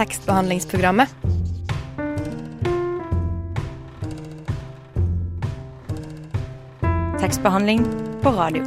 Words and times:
tekstbehandlingsprogrammet. 0.00 1.08
Tekstbehandling 7.20 7.84
på 8.22 8.30
radio. 8.30 8.62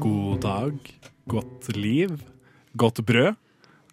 God 0.00 0.40
dag, 0.40 0.72
godt 1.24 1.76
liv, 1.76 2.22
godt 2.72 3.04
brød. 3.04 3.34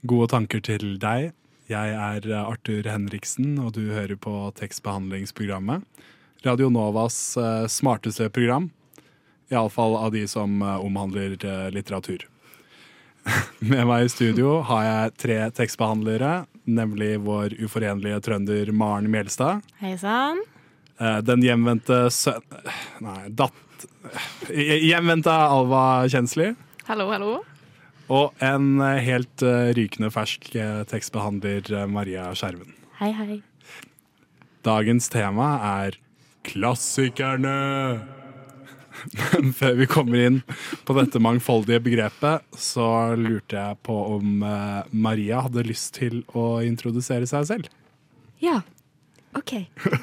Gode 0.07 0.27
tanker 0.31 0.63
til 0.63 0.95
deg. 1.01 1.33
Jeg 1.67 1.91
er 1.91 2.29
Arthur 2.39 2.87
Henriksen, 2.87 3.57
og 3.59 3.73
du 3.75 3.89
hører 3.91 4.15
på 4.15 4.53
tekstbehandlingsprogrammet. 4.55 5.83
Radio 6.45 6.69
Novas 6.69 7.35
eh, 7.37 7.67
smarteste 7.67 8.29
program. 8.29 8.69
Iallfall 9.51 9.97
av 9.99 10.15
de 10.15 10.23
som 10.29 10.61
eh, 10.61 10.79
omhandler 10.85 11.35
eh, 11.35 11.67
litteratur. 11.75 12.23
Med 13.71 13.85
meg 13.89 14.05
i 14.05 14.11
studio 14.11 14.59
har 14.67 14.83
jeg 14.85 15.13
tre 15.21 15.37
tekstbehandlere, 15.57 16.45
nemlig 16.69 17.15
vår 17.25 17.55
uforenlige 17.65 18.19
trønder 18.25 18.69
Maren 18.75 19.09
Mjelstad. 19.11 19.65
Hei 19.81 19.95
sann. 20.01 20.41
Eh, 20.99 21.19
Den 21.25 21.43
hjemvendte 21.45 22.05
sønn... 22.13 22.43
Nei, 23.03 23.25
datt... 23.29 23.61
Hjemvendte 24.49 25.33
Alva 25.33 26.05
Kjensli. 26.11 26.51
Hallo, 26.87 27.09
hallo. 27.11 27.33
Og 28.13 28.45
en 28.45 28.75
eh, 28.85 29.01
helt 29.07 29.41
eh, 29.45 29.71
rykende 29.77 30.11
fersk 30.13 30.51
eh, 30.55 30.83
tekstbehandler, 30.89 31.65
eh, 31.73 31.87
Maria 31.89 32.29
Skjerven. 32.37 32.75
Hei, 33.01 33.09
hei. 33.17 33.39
Dagens 34.65 35.09
tema 35.13 35.55
er 35.81 35.97
klassikerne. 36.45 37.57
Men 39.33 39.51
før 39.55 39.75
vi 39.79 39.87
kommer 39.89 40.21
inn 40.27 40.41
på 40.87 40.95
dette 40.97 41.21
mangfoldige 41.23 41.83
begrepet, 41.85 42.45
så 42.57 42.87
lurte 43.19 43.59
jeg 43.59 43.79
på 43.85 43.95
om 44.15 44.43
eh, 44.45 44.91
Maria 44.91 45.43
hadde 45.45 45.65
lyst 45.67 45.95
til 45.99 46.21
å 46.35 46.61
introdusere 46.65 47.27
seg 47.29 47.47
selv. 47.49 47.69
Ja, 48.43 48.61
OK. 49.35 49.53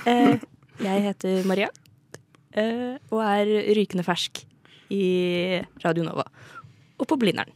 Eh, 0.08 0.36
jeg 0.82 1.04
heter 1.06 1.44
Maria 1.48 1.68
eh, 2.58 2.96
og 3.12 3.20
er 3.24 3.50
rykende 3.76 4.04
fersk 4.06 4.44
i 4.92 5.04
Radio 5.84 6.06
Nova. 6.06 6.26
Og 7.00 7.08
på 7.08 7.18
Blindern. 7.20 7.52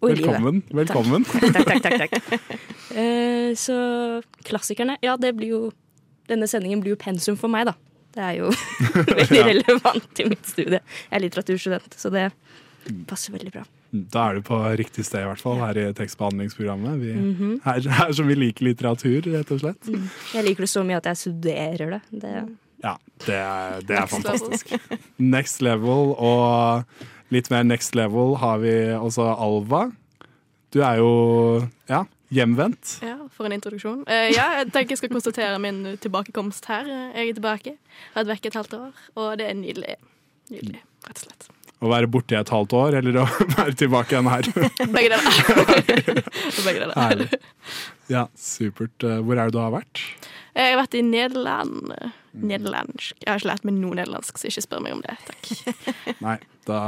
Og 0.00 0.10
i 0.10 0.16
livet. 0.16 0.32
Velkommen. 0.32 0.62
velkommen. 0.72 1.24
Takk, 1.54 1.68
takk, 1.68 1.82
takk. 1.84 2.14
takk. 2.16 2.58
Eh, 2.96 3.52
så 3.54 3.76
klassikerne 4.48 4.96
Ja, 5.04 5.12
det 5.20 5.34
blir 5.38 5.52
jo 5.52 5.60
Denne 6.26 6.48
sendingen 6.50 6.80
blir 6.82 6.96
jo 6.96 6.98
pensum 6.98 7.36
for 7.38 7.52
meg, 7.52 7.68
da. 7.68 7.74
Det 8.14 8.22
er 8.26 8.38
jo 8.40 8.48
veldig 9.20 9.42
relevant 9.52 10.22
i 10.22 10.28
mitt 10.32 10.46
studie. 10.50 10.80
Jeg 10.80 11.18
er 11.18 11.24
litteraturstudent, 11.26 11.94
så 12.00 12.10
det 12.14 12.28
passer 13.10 13.34
veldig 13.36 13.52
bra. 13.54 13.62
Da 13.90 14.28
er 14.30 14.38
du 14.38 14.44
på 14.46 14.56
riktig 14.78 15.02
sted, 15.04 15.24
i 15.24 15.28
hvert 15.28 15.42
fall, 15.42 15.58
her 15.60 15.78
i 15.78 15.86
tekstbehandlingsprogrammet. 15.98 16.98
Vi, 17.02 17.12
Mhm. 17.18 17.52
her, 17.66 17.80
her 18.00 18.12
som 18.16 18.26
vi 18.30 18.36
liker 18.38 18.66
litteratur, 18.70 19.26
rett 19.34 19.50
og 19.54 19.60
slett. 19.62 19.90
Jeg 20.34 20.46
liker 20.46 20.66
det 20.66 20.70
så 20.72 20.82
mye 20.86 20.98
at 21.02 21.08
jeg 21.10 21.20
studerer 21.26 21.96
det. 21.96 22.00
det 22.24 22.34
Ja, 22.82 22.94
det 23.26 23.36
er, 23.36 23.80
det 23.84 23.96
er 23.98 24.06
Next 24.06 24.14
fantastisk. 24.14 24.70
Next 25.18 25.60
level, 25.62 26.14
og 26.16 26.84
litt 27.34 27.50
mer 27.52 27.66
next 27.66 27.94
level 27.98 28.36
har 28.40 28.58
vi 28.62 28.72
også 28.96 29.26
Alva. 29.36 29.84
Du 30.72 30.80
er 30.86 30.96
jo 31.02 31.10
ja, 31.90 32.04
hjemvendt. 32.34 32.96
Ja, 33.04 33.16
For 33.34 33.48
en 33.48 33.54
introduksjon. 33.56 34.02
Uh, 34.08 34.28
ja, 34.32 34.48
jeg 34.60 34.70
tenker 34.74 34.94
jeg 34.96 35.02
skal 35.04 35.12
konstatere 35.14 35.58
min 35.62 35.82
tilbakekomst 36.02 36.68
her. 36.70 36.88
Jeg 37.16 37.32
er 37.32 37.38
tilbake. 37.40 37.76
Jeg 37.76 38.12
har 38.14 38.24
Vært 38.24 38.34
vekk 38.36 38.50
et 38.52 38.58
halvt 38.60 38.76
år, 38.80 38.92
og 39.18 39.32
det 39.40 39.48
er 39.50 39.56
nydelig. 39.58 39.96
Nydelig, 40.50 40.82
rett 41.08 41.16
og 41.20 41.24
slett. 41.26 41.48
Å 41.80 41.88
være 41.88 42.10
borte 42.12 42.34
i 42.34 42.36
et 42.36 42.50
halvt 42.52 42.74
år, 42.76 42.98
eller 42.98 43.22
å 43.22 43.26
være 43.56 43.72
tilbake 43.80 44.12
igjen 44.12 44.26
her. 44.28 44.48
Begge 44.92 45.14
deler. 45.14 45.38
Begge 46.66 46.78
deler. 46.82 46.92
Herlig. 46.98 47.28
Ja, 48.12 48.26
supert. 48.36 49.06
Eh, 49.06 49.20
Hvor 49.24 49.38
er 49.40 49.48
det 49.48 49.54
du 49.56 49.60
har 49.62 49.72
vært? 49.72 50.02
Jeg 50.50 50.74
har 50.74 50.80
vært 50.82 50.96
i 50.98 51.00
Nederland. 51.06 51.94
Nederlandsk. 52.36 53.16
Jeg 53.22 53.30
har 53.30 53.40
ikke 53.40 53.48
lært 53.52 53.64
meg 53.66 53.78
noe 53.80 53.96
nederlandsk, 53.96 54.36
så 54.42 54.50
ikke 54.50 54.64
spør 54.66 54.82
meg 54.84 54.96
om 54.98 55.00
det. 55.06 55.14
Takk. 55.30 56.16
Nei, 56.20 56.36
da 56.68 56.80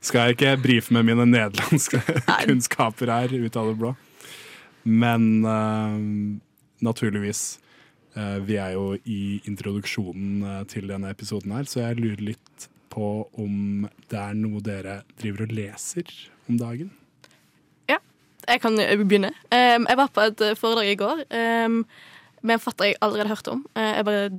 skal 0.00 0.20
jeg 0.28 0.36
ikke 0.36 0.56
brife 0.62 0.94
med 0.94 1.06
mine 1.10 1.28
nederlandske 1.28 2.02
kunnskaper 2.46 3.12
her 3.12 3.34
ut 3.34 3.56
av 3.58 3.72
det 3.72 3.78
blå. 3.80 3.94
Men 4.88 5.30
uh, 5.44 5.96
naturligvis 6.84 7.58
Uh, 8.18 8.38
Vi 8.42 8.56
er 8.58 8.74
jo 8.74 8.96
i 9.06 9.38
introduksjonen 9.46 10.42
eh, 10.42 10.62
til 10.70 10.88
denne 10.90 11.10
episoden 11.12 11.52
her, 11.54 11.66
så 11.68 11.84
jeg 11.84 12.00
lurer 12.00 12.22
litt 12.32 12.68
på 12.90 13.28
om 13.38 13.84
det 14.10 14.18
er 14.18 14.34
noe 14.34 14.62
dere 14.64 15.02
driver 15.20 15.44
og 15.44 15.52
leser 15.54 16.08
om 16.48 16.58
dagen. 16.58 16.90
Ja, 17.90 18.00
Jeg 18.48 18.62
kan 18.64 18.80
begynne. 18.80 19.30
Um, 19.52 19.86
jeg 19.86 20.00
var 20.00 20.10
på 20.10 20.24
et 20.24 20.42
foredrag 20.58 20.90
i 20.90 20.98
går 20.98 21.22
um, 21.28 21.84
med 22.42 22.56
en 22.56 22.64
fatter 22.64 22.88
jeg 22.88 22.98
allerede 23.04 23.28
hørte 23.28 23.54
om. 23.54 23.66
Uh, 23.76 23.90
jeg 23.92 24.08
bare 24.08 24.30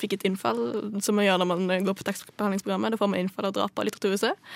fikk 0.00 0.16
et 0.16 0.26
innfall, 0.28 0.60
som 1.04 1.16
man 1.18 1.26
gjør 1.26 1.42
når 1.42 1.48
man 1.52 1.86
går 1.86 1.96
på 1.98 2.06
tekstbehandlingsprogrammet. 2.08 2.94
Da 2.94 3.00
får 3.00 3.12
man 3.12 3.22
innfall 3.22 3.48
av 3.50 3.56
drap 3.56 3.78
av 3.78 3.88
Litteraturhuset. 3.88 4.50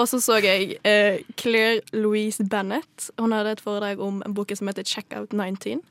Og 0.00 0.08
så 0.08 0.20
så 0.24 0.38
jeg 0.40 0.78
eh, 0.88 1.20
Claire 1.36 1.82
Louise 1.92 2.44
Bennett. 2.44 3.10
Hun 3.20 3.34
hadde 3.36 3.56
et 3.56 3.64
foredrag 3.64 4.00
om 4.00 4.22
en 4.24 4.34
bok 4.34 4.52
som 4.56 4.70
heter 4.70 4.86
Checkout 4.88 5.34
19. 5.36 5.82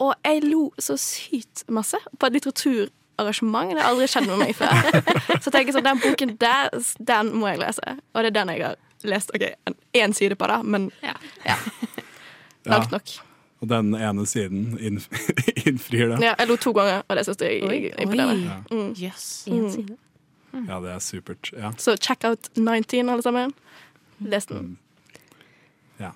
Og 0.00 0.14
jeg 0.24 0.44
lo 0.46 0.70
så 0.80 0.96
sykt 1.00 1.64
masse 1.68 1.98
på 2.16 2.28
et 2.28 2.38
litteraturarrangement. 2.38 3.74
Det 3.74 3.82
har 3.82 3.90
aldri 3.90 4.06
skjedd 4.08 4.30
med 4.30 4.40
meg 4.40 4.54
før. 4.56 4.70
Så 5.42 5.50
jeg 5.50 5.56
tenker 5.58 5.76
sånn, 5.76 5.88
den 5.90 6.00
boken 6.00 6.36
der, 6.40 6.70
den 7.10 7.34
må 7.36 7.50
jeg 7.50 7.60
lese. 7.60 7.96
Og 8.14 8.24
det 8.24 8.30
er 8.30 8.36
den 8.38 8.54
jeg 8.54 8.64
har 8.64 8.78
lest. 9.12 9.34
Ok, 9.36 9.44
én 10.00 10.16
side 10.16 10.38
på, 10.40 10.48
da, 10.48 10.62
men 10.64 10.88
ja. 11.04 11.18
Langt 12.70 12.94
nok. 12.94 13.12
Og 13.60 13.68
den 13.68 13.90
ene 13.94 14.24
siden 14.26 14.78
innf 14.80 15.08
innfrir 15.68 16.08
det. 16.14 16.20
Ja, 16.24 16.34
jeg 16.38 16.48
lo 16.48 16.56
to 16.56 16.72
ganger, 16.72 17.02
og 17.08 17.16
det 17.18 17.26
syns 17.26 17.42
jeg 17.44 17.60
er 17.60 18.00
imponerende. 18.00 18.46
Ja. 18.46 18.60
Mm. 18.70 18.94
En 19.52 19.60
Mm. 19.60 19.70
side. 19.74 19.96
ja, 20.66 20.80
det 20.80 20.90
er 20.94 20.98
supert. 21.04 21.50
Ja. 21.52 21.70
Så 21.76 21.96
check 22.00 22.24
out 22.24 22.48
19, 22.56 23.08
alle 23.08 23.22
sammen. 23.22 23.52
Les 24.20 24.46
den. 24.46 24.78
ja. 26.00 26.10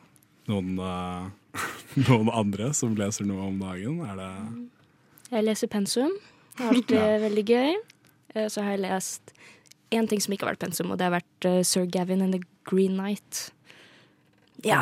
Noen, 0.48 0.78
uh, 0.78 1.28
noen 2.08 2.30
andre 2.32 2.72
som 2.74 2.96
leser 2.96 3.24
noe 3.28 3.46
om 3.46 3.58
dagen? 3.60 4.00
Er 4.08 4.16
det 4.16 4.30
Jeg 5.30 5.44
leser 5.44 5.66
pensum. 5.68 6.10
Det 6.56 6.64
har 6.64 6.74
vært 6.74 6.90
Ja. 6.96 7.18
veldig 7.28 7.44
gøy. 7.46 7.74
Eh, 8.34 8.48
Så 8.48 8.62
har 8.62 8.70
jeg 8.76 8.80
lest 8.80 9.32
én 9.92 10.08
ting 10.08 10.20
som 10.20 10.32
ikke 10.34 10.46
har 10.46 10.54
vært 10.54 10.64
pensum, 10.66 10.90
og 10.90 10.98
det 10.98 11.04
har 11.10 11.20
vært 11.20 11.44
eh, 11.48 11.62
Sir 11.62 11.86
Gavin 11.86 12.22
and 12.22 12.32
the 12.34 12.40
Green 12.64 12.96
Knight. 12.96 13.52
Ja. 14.72 14.80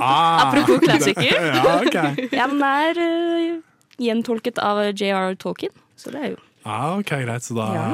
ah, 0.00 0.48
Apropos 0.48 0.78
klassiker. 0.80 1.28
ja, 1.54 1.74
ok. 1.84 1.96
ja, 2.32 2.46
den 2.48 2.62
er 2.64 3.00
uh, 3.02 3.62
gjentolket 4.00 4.58
av 4.64 4.80
J.R. 4.96 5.34
Tolkien, 5.40 5.74
så 5.98 6.12
det 6.14 6.22
er 6.24 6.30
jo 6.36 6.38
Ah, 6.68 6.98
ok, 6.98 7.12
greit. 7.24 7.44
Så 7.46 7.54
da 7.56 7.66
Ja. 7.74 7.88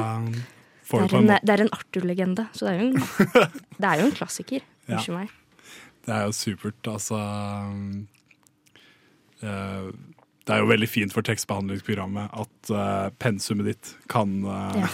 får 0.87 1.05
du 1.05 1.07
på 1.13 1.19
en 1.19 1.27
måte 1.29 1.39
det 1.47 1.53
er 1.53 1.61
en 1.65 1.71
Arthur-legende, 1.75 2.47
så 2.55 2.65
det 2.67 2.73
er 2.73 2.79
jo 2.79 2.87
en, 2.87 2.95
det 3.81 3.87
er 3.91 4.01
jo 4.01 4.07
en 4.09 4.15
klassiker. 4.17 4.63
Ja. 4.87 4.97
Unnskyld 4.97 5.17
meg. 5.19 5.31
Det 6.05 6.13
er 6.15 6.25
jo 6.27 6.35
supert, 6.37 6.91
altså 6.91 7.21
Uh, 9.43 9.91
Det 10.45 10.53
er 10.53 10.61
jo 10.61 10.67
veldig 10.69 10.87
fint 10.89 11.13
for 11.13 11.25
tekstbehandlingsprogrammet 11.25 12.29
at 12.37 12.69
uh, 12.71 13.09
pensumet 13.21 13.65
ditt 13.71 13.89
kan 14.11 14.37
uh, 14.45 14.75
Ja. 14.77 14.89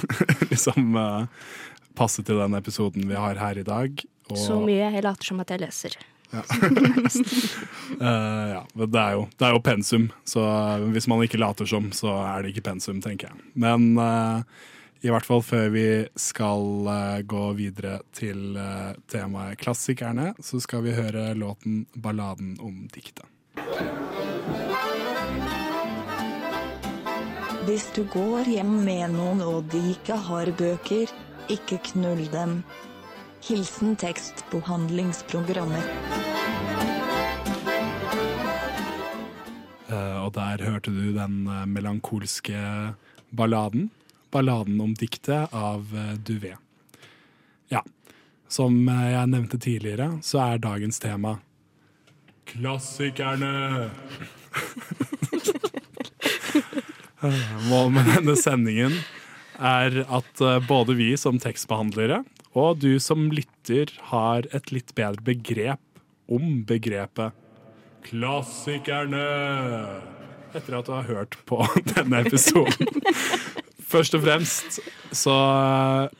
liksom 0.49 0.95
uh, 0.95 1.25
passe 1.99 2.23
til 2.23 2.39
den 2.39 2.55
episoden 2.57 3.03
vi 3.09 3.17
har 3.19 3.35
her 3.39 3.59
i 3.59 3.65
dag. 3.67 4.01
Og, 4.31 4.39
Så 4.39 4.57
mye 4.63 4.87
jeg 4.87 5.03
later 5.05 5.31
som 5.31 5.43
at 5.43 5.53
jeg 5.53 5.63
leser. 5.65 5.97
eh, 8.01 8.49
ja, 8.55 8.67
men 8.73 8.91
det 8.91 8.99
er, 8.99 9.11
jo, 9.17 9.27
det 9.35 9.47
er 9.47 9.51
jo 9.51 9.63
pensum, 9.65 10.05
så 10.23 10.45
eh, 10.47 10.85
hvis 10.95 11.07
man 11.11 11.23
ikke 11.25 11.41
later 11.41 11.67
som, 11.67 11.89
så 11.95 12.13
er 12.23 12.43
det 12.43 12.53
ikke 12.53 12.69
pensum, 12.69 13.01
tenker 13.03 13.31
jeg. 13.31 13.35
Men 13.59 13.99
uh, 13.99 14.39
i 15.03 15.11
hvert 15.11 15.27
fall 15.27 15.43
før 15.43 15.67
vi 15.73 15.85
skal 16.15 16.87
uh, 16.87 17.19
gå 17.27 17.43
videre 17.59 17.99
til 18.15 18.55
temaet 19.11 19.59
klassikerne, 19.59 20.31
så 20.39 20.61
skal 20.63 20.85
vi 20.87 20.95
høre 20.95 21.33
låten 21.35 21.85
'Balladen 21.95 22.55
om 22.63 22.87
diktet'. 22.95 23.27
Hvis 27.67 27.91
du 27.95 28.03
går 28.09 28.47
hjem 28.49 28.71
med 28.87 29.11
noen 29.13 29.43
og 29.45 29.67
de 29.71 29.81
ikke 29.91 30.15
har 30.29 30.49
bøker, 30.57 31.11
ikke 31.51 31.77
knull 31.91 32.23
dem. 32.31 32.63
Hilsen 33.41 33.95
tekstbehandlingsprogrammer. 33.97 35.81
Uh, 39.89 40.17
og 40.21 40.33
der 40.35 40.61
hørte 40.61 40.91
du 40.93 41.07
den 41.15 41.47
uh, 41.49 41.65
melankolske 41.65 42.53
balladen. 43.33 43.89
Balladen 44.31 44.77
om 44.83 44.93
diktet 44.93 45.49
av 45.57 45.89
uh, 45.89 46.13
Duvet. 46.21 46.61
Ja. 47.73 47.81
Som 48.45 48.85
jeg 48.85 49.31
nevnte 49.31 49.57
tidligere, 49.57 50.19
så 50.21 50.43
er 50.43 50.61
dagens 50.61 51.01
tema 51.01 51.39
Klassikerne! 52.51 53.89
Målet 57.71 57.93
med 57.95 58.05
denne 58.11 58.35
sendingen 58.37 58.93
er 59.57 60.03
at 60.03 60.41
både 60.67 60.93
vi 60.99 61.13
som 61.17 61.39
tekstbehandlere 61.39 62.23
Og 62.57 62.81
du 62.83 62.99
som 62.99 63.29
lytter 63.31 63.93
har 64.11 64.47
et 64.51 64.73
litt 64.75 64.91
bedre 64.97 65.23
begrep 65.23 65.79
om 66.31 66.63
begrepet 66.67 67.37
klassikerne 68.05 69.21
etter 70.51 70.75
at 70.75 70.87
du 70.87 70.93
har 70.93 71.07
hørt 71.07 71.37
på 71.47 71.61
denne 71.93 72.23
episoden. 72.25 72.89
Først 73.91 74.15
og 74.15 74.23
fremst 74.25 74.79
så 75.15 75.35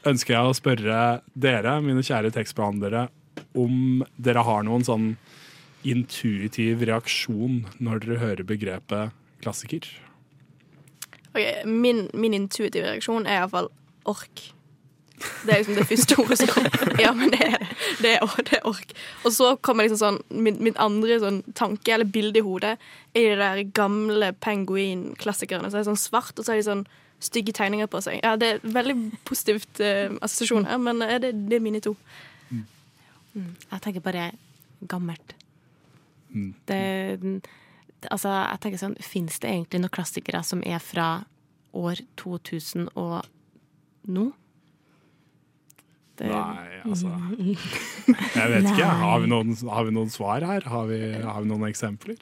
ønsker 0.08 0.36
jeg 0.36 0.44
å 0.46 0.56
spørre 0.56 1.02
dere, 1.34 1.78
mine 1.84 2.04
kjære 2.04 2.34
tekstbehandlere, 2.36 3.08
om 3.56 4.04
dere 4.20 4.44
har 4.48 4.64
noen 4.68 4.86
sånn 4.88 5.10
intuitiv 5.88 6.84
reaksjon 6.88 7.64
når 7.82 8.04
dere 8.04 8.22
hører 8.22 8.48
begrepet 8.48 9.16
klassiker. 9.42 9.88
Okay, 11.32 11.64
min, 11.66 12.06
min 12.14 12.36
intuitive 12.38 12.92
reaksjon 12.92 13.26
er 13.26 13.42
iallfall 13.42 13.72
ork. 14.10 14.52
Det 15.22 15.54
er 15.54 15.62
liksom 15.62 15.78
det 15.78 15.88
første 15.90 16.18
ordet 16.22 16.38
som 16.42 16.52
kommer. 16.52 16.94
Ja, 17.04 17.12
men 17.18 17.34
det 17.34 17.42
er 17.46 17.58
det. 18.02 18.14
Er, 18.16 18.44
det 18.48 18.58
er 18.60 18.68
ork. 18.70 18.94
Og 19.26 19.34
så 19.36 19.54
kommer 19.66 19.88
liksom 19.88 20.02
sånn 20.02 20.20
min, 20.30 20.58
min 20.64 20.78
andre 20.82 21.20
sånn 21.22 21.42
tanke 21.58 21.94
eller 21.96 22.10
bilde 22.10 22.42
i 22.42 22.46
hodet 22.46 22.76
er 23.18 23.30
de 23.34 23.38
der 23.42 23.62
gamle 23.78 24.32
penguin-klassikerne. 24.44 25.70
Så 25.70 25.80
er 25.80 25.84
det 25.84 25.92
sånn 25.92 26.00
svart, 26.00 26.34
og 26.38 26.46
så 26.46 26.54
har 26.54 26.62
de 26.62 26.68
sånn 26.68 26.86
stygge 27.22 27.54
tegninger 27.58 27.90
på 27.92 28.02
seg. 28.02 28.20
Ja, 28.24 28.36
Det 28.40 28.56
er 28.56 28.62
veldig 28.64 28.96
positivt 29.28 29.82
eh, 29.84 30.14
assosiasjon 30.22 30.70
her, 30.70 30.80
men 30.82 31.02
eh, 31.06 31.20
det, 31.22 31.34
det 31.50 31.60
er 31.60 31.66
mine 31.66 31.82
to. 31.84 31.96
Mm. 33.34 33.56
Jeg 33.72 33.82
tenker 33.82 34.04
bare 34.04 34.32
gammelt. 34.90 35.36
Mm. 36.32 36.54
Det, 36.68 37.52
altså, 38.10 38.30
jeg 38.30 38.62
tenker 38.64 38.82
sånn, 38.82 38.98
Fins 39.04 39.40
det 39.44 39.52
egentlig 39.52 39.84
noen 39.84 39.94
klassikere 39.94 40.44
som 40.48 40.64
er 40.66 40.82
fra 40.84 41.10
år 41.78 42.02
2000 42.20 42.90
og 43.00 43.22
nå? 44.12 44.32
Det, 46.22 46.30
Nei, 46.30 46.82
altså 46.86 47.10
Jeg 48.40 48.52
vet 48.52 48.68
ikke. 48.70 48.90
Har 49.02 49.24
vi, 49.24 49.30
noen, 49.32 49.56
har 49.72 49.88
vi 49.88 49.96
noen 49.96 50.12
svar 50.14 50.46
her? 50.46 50.68
Har 50.70 50.86
vi, 50.92 51.00
har 51.18 51.42
vi 51.42 51.50
noen 51.50 51.66
eksempler? 51.72 52.20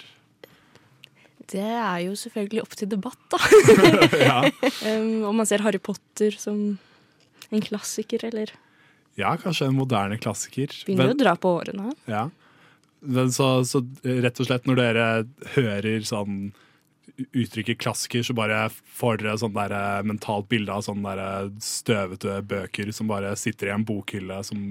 Det 1.50 1.66
er 1.66 2.06
jo 2.06 2.14
selvfølgelig 2.20 2.62
opp 2.64 2.78
til 2.80 2.92
debatt, 2.92 3.20
da. 3.34 3.40
ja. 4.30 4.40
um, 4.86 5.26
om 5.32 5.40
man 5.42 5.50
ser 5.50 5.66
Harry 5.66 5.82
Potter 5.82 6.38
som 6.38 6.78
en 7.50 7.66
klassiker, 7.66 8.24
eller 8.30 8.54
ja, 9.20 9.34
kanskje 9.42 9.68
en 9.68 9.76
moderne 9.76 10.16
klassiker. 10.22 10.72
Begynner 10.88 11.12
jo 11.12 11.18
å 11.18 11.20
dra 11.20 11.34
på 11.36 11.52
årene. 11.58 11.92
Ja. 12.08 12.30
Men 13.00 13.34
så, 13.36 13.66
så 13.68 13.82
rett 14.04 14.40
og 14.40 14.48
slett 14.48 14.68
når 14.70 14.80
dere 14.80 15.08
hører 15.58 16.06
sånn 16.08 16.54
uttrykket 17.28 17.80
klassiker, 17.82 18.24
så 18.24 18.36
bare 18.38 18.66
får 18.70 19.22
dere 19.22 19.38
sånn 19.42 19.56
der 19.56 19.74
eh, 19.76 20.04
mentalt 20.08 20.50
bilde 20.52 20.76
av 20.76 20.86
sånne 20.86 21.16
der 21.20 21.50
støvete 21.64 22.40
bøker 22.48 22.92
som 22.96 23.10
bare 23.12 23.36
sitter 23.40 23.70
i 23.70 23.76
en 23.76 23.88
bokhylle 23.88 24.42
som 24.48 24.62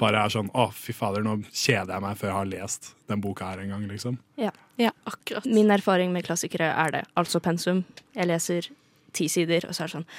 bare 0.00 0.20
er 0.20 0.32
sånn 0.32 0.50
Å, 0.52 0.68
fy 0.76 0.92
fader, 0.96 1.24
nå 1.24 1.38
kjeder 1.48 1.94
jeg 1.94 2.04
meg 2.04 2.18
før 2.20 2.28
jeg 2.28 2.36
har 2.36 2.50
lest 2.50 2.90
den 3.08 3.22
boka 3.24 3.48
her 3.48 3.62
en 3.62 3.72
gang, 3.72 3.86
liksom. 3.88 4.18
Ja. 4.40 4.52
Ja. 4.76 4.92
Akkurat. 5.08 5.46
Min 5.48 5.72
erfaring 5.72 6.12
med 6.12 6.26
klassikere 6.26 6.68
er 6.68 6.92
det. 6.92 7.04
Altså 7.16 7.40
pensum. 7.40 7.84
Jeg 8.16 8.28
leser 8.28 8.68
ti 9.16 9.28
sider, 9.32 9.64
og 9.64 9.76
så 9.76 9.86
er 9.86 9.88
det 9.92 9.96
sånn 9.98 10.10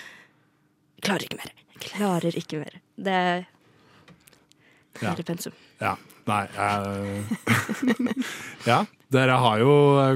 Klarer 1.05 1.27
ikke 1.27 1.37
mer. 1.37 1.51
Klarer 1.83 2.37
ikke 2.39 2.57
mer. 2.63 2.79
Det 2.97 3.19
er 5.01 5.09
Ja. 5.09 5.15
hele 5.15 5.27
pensum. 5.27 5.57
Ja. 5.81 5.95
Nei 6.27 6.43
jeg... 6.51 7.23
Ja, 8.69 8.81
dere 9.13 9.37
har 9.39 9.61
jo 9.61 9.73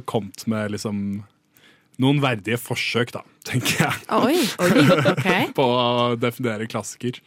kommet 0.09 0.43
med 0.51 0.73
liksom 0.75 1.23
noen 2.01 2.19
verdige 2.23 2.57
forsøk, 2.59 3.13
da, 3.13 3.21
tenker 3.47 3.85
jeg. 3.85 4.03
Oi, 4.17 4.37
oi, 4.63 4.85
okay. 5.13 5.49
på 5.57 5.63
å 5.63 6.15
definere 6.19 6.67
klassiker. 6.71 7.21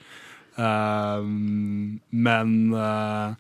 Um, 0.57 2.01
men 2.11 2.75
uh, 2.75 3.35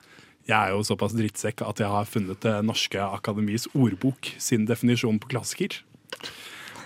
jeg 0.49 0.57
er 0.57 0.75
jo 0.75 0.83
såpass 0.87 1.15
drittsekk 1.17 1.63
at 1.63 1.79
jeg 1.79 1.87
har 1.87 2.09
funnet 2.11 2.41
Det 2.43 2.57
norske 2.67 2.99
akademis 2.99 3.69
ordbok 3.71 4.33
sin 4.43 4.67
definisjon 4.67 5.21
på 5.23 5.31
klassiker. 5.31 5.79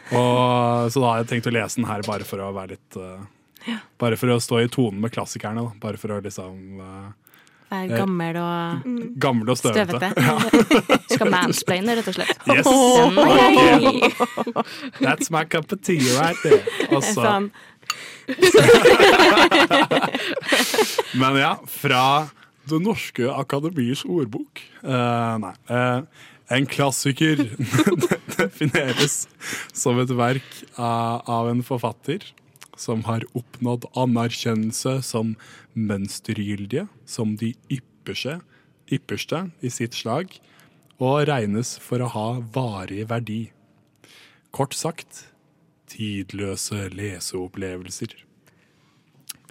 Og, 0.08 0.88
så 0.92 1.00
da 1.00 1.08
har 1.10 1.22
jeg 1.22 1.30
tenkt 1.32 1.48
å 1.50 1.54
lese 1.56 1.80
den 1.80 1.88
her 1.88 2.04
bare 2.06 2.24
for 2.28 2.40
å 2.40 2.52
være 2.56 2.76
litt 2.76 3.00
uh, 3.00 3.24
Bare 4.00 4.16
for 4.20 4.28
å 4.34 4.36
stå 4.42 4.56
i 4.64 4.68
tonen 4.72 5.00
med 5.04 5.10
klassikerne. 5.14 5.60
Da. 5.66 5.70
Bare 5.82 5.96
for 6.00 6.08
å 6.14 6.16
liksom 6.24 6.54
uh, 6.80 7.08
Være 7.68 7.98
gammel 8.00 8.34
og 8.40 8.56
Gamle 9.20 9.50
og 9.52 9.58
støvete. 9.60 10.08
støvete. 10.08 10.96
Skal 11.12 11.28
mansplaine, 11.34 11.90
rett 11.98 12.08
og 12.08 12.14
slett. 12.16 12.38
Yes! 12.48 12.66
Ok. 12.66 12.72
That's 15.02 15.28
my 15.34 15.44
cup 15.44 15.68
of 15.72 15.78
tea 15.84 16.00
right 16.16 16.38
there. 16.44 16.62
Også. 16.96 17.20
Sånn, 17.20 17.50
Men 21.18 21.36
ja, 21.40 21.54
fra 21.64 22.28
Det 22.68 22.76
norske 22.84 23.24
akademiers 23.32 24.04
ordbok. 24.04 24.60
Uh, 24.84 25.40
nei. 25.40 25.54
Uh, 25.72 26.04
en 26.52 26.66
klassiker 26.68 27.40
defineres 28.38 29.26
som 29.76 29.98
et 30.00 30.12
verk 30.16 30.46
av, 30.80 31.22
av 31.28 31.48
en 31.50 31.62
forfatter 31.64 32.24
som 32.78 33.04
har 33.08 33.26
oppnådd 33.36 33.88
anerkjennelse 33.98 34.98
som 35.06 35.34
mønstergyldige, 35.74 36.86
som 37.06 37.36
de 37.40 37.52
ypperste, 37.72 38.38
ypperste 38.92 39.48
i 39.60 39.72
sitt 39.72 39.96
slag, 39.98 40.38
og 40.98 41.28
regnes 41.30 41.76
for 41.82 42.02
å 42.02 42.10
ha 42.14 42.28
varig 42.54 43.04
verdi. 43.10 43.42
Kort 44.54 44.74
sagt 44.74 45.26
tidløse 45.88 46.88
leseopplevelser. 46.94 48.14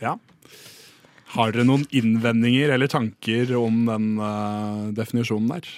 Ja. 0.03 0.17
Har 1.35 1.51
dere 1.51 1.67
noen 1.67 1.83
innvendinger 1.95 2.71
eller 2.75 2.89
tanker 2.91 3.51
om 3.59 3.83
den 3.89 4.15
uh, 4.21 4.87
definisjonen 4.95 5.51
der? 5.57 5.71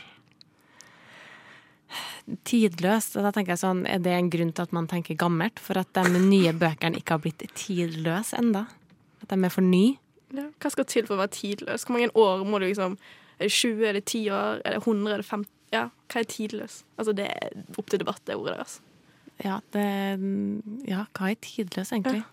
Tidløst. 2.47 3.17
Og 3.17 3.25
da 3.25 3.31
tenker 3.35 3.55
jeg 3.55 3.63
sånn, 3.63 3.85
Er 3.87 3.99
det 3.99 4.13
en 4.13 4.29
grunn 4.29 4.53
til 4.53 4.67
at 4.67 4.75
man 4.75 4.87
tenker 4.87 5.17
gammelt? 5.19 5.59
For 5.59 5.77
at 5.77 5.93
de 5.93 6.19
nye 6.19 6.53
bøkene 6.53 6.99
ikke 6.99 7.17
har 7.17 7.23
blitt 7.23 7.43
tidløse 7.55 8.37
enda? 8.37 8.67
At 9.21 9.29
de 9.29 9.39
er 9.43 9.53
for 9.53 9.65
nye? 9.65 9.97
Ja. 10.33 10.49
Hva 10.61 10.69
skal 10.69 10.85
til 10.85 11.07
for 11.07 11.17
å 11.17 11.23
være 11.23 11.33
tidløs? 11.37 11.85
Hvor 11.85 11.97
mange 11.97 12.11
år 12.13 12.43
må 12.45 12.59
du 12.59 12.67
liksom 12.67 12.97
Er 13.39 13.47
det 13.47 13.55
20, 13.55 13.87
er 13.87 13.93
det 13.93 14.05
10 14.05 14.29
år, 14.35 14.61
er 14.65 14.75
det 14.75 14.81
100, 14.83 15.13
er 15.13 15.21
det 15.21 15.29
50? 15.29 15.49
Ja, 15.71 15.85
hva 16.11 16.19
er 16.19 16.25
tidløs? 16.27 16.83
Altså, 16.97 17.13
det 17.15 17.27
er 17.29 17.53
opp 17.77 17.87
til 17.87 18.01
debatt, 18.01 18.19
det 18.27 18.35
ordet 18.35 18.55
der. 18.57 18.63
Altså. 18.65 18.81
Ja, 19.39 19.59
det, 19.71 19.85
ja 20.89 21.05
hva 21.15 21.29
er 21.29 21.39
tidløs, 21.39 21.93
egentlig? 21.93 22.25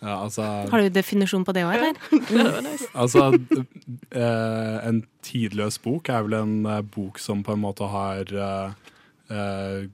Ja, 0.00 0.22
altså, 0.24 0.42
Har 0.42 0.80
du 0.80 0.88
definisjon 0.92 1.44
på 1.44 1.52
det 1.56 1.64
òg, 1.68 1.74
eller? 1.76 1.96
Nice. 2.66 2.88
altså 3.02 3.26
eh, 4.12 4.76
En 4.88 5.02
tidløs 5.24 5.76
bok 5.84 6.08
er 6.08 6.24
vel 6.24 6.38
en 6.38 6.54
eh, 6.66 6.80
bok 6.84 7.20
som 7.20 7.44
på 7.44 7.56
en 7.56 7.64
måte 7.64 7.88
har 7.92 8.32
eh, 9.30 9.88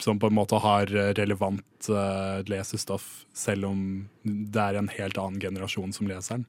Som 0.00 0.18
på 0.18 0.30
en 0.30 0.34
måte 0.34 0.56
har 0.56 0.88
relevant 0.88 1.88
uh, 1.92 2.40
lesestoff, 2.48 3.26
selv 3.36 3.66
om 3.68 3.80
det 4.24 4.62
er 4.62 4.78
en 4.78 4.88
helt 4.88 5.18
annen 5.20 5.40
generasjon 5.42 5.92
som 5.92 6.08
leser 6.08 6.38
den. 6.38 6.46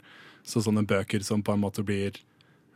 Så 0.48 0.64
sånne 0.64 0.86
bøker 0.88 1.20
som 1.20 1.44
på 1.44 1.52
en 1.52 1.60
måte 1.60 1.84
blir 1.84 2.16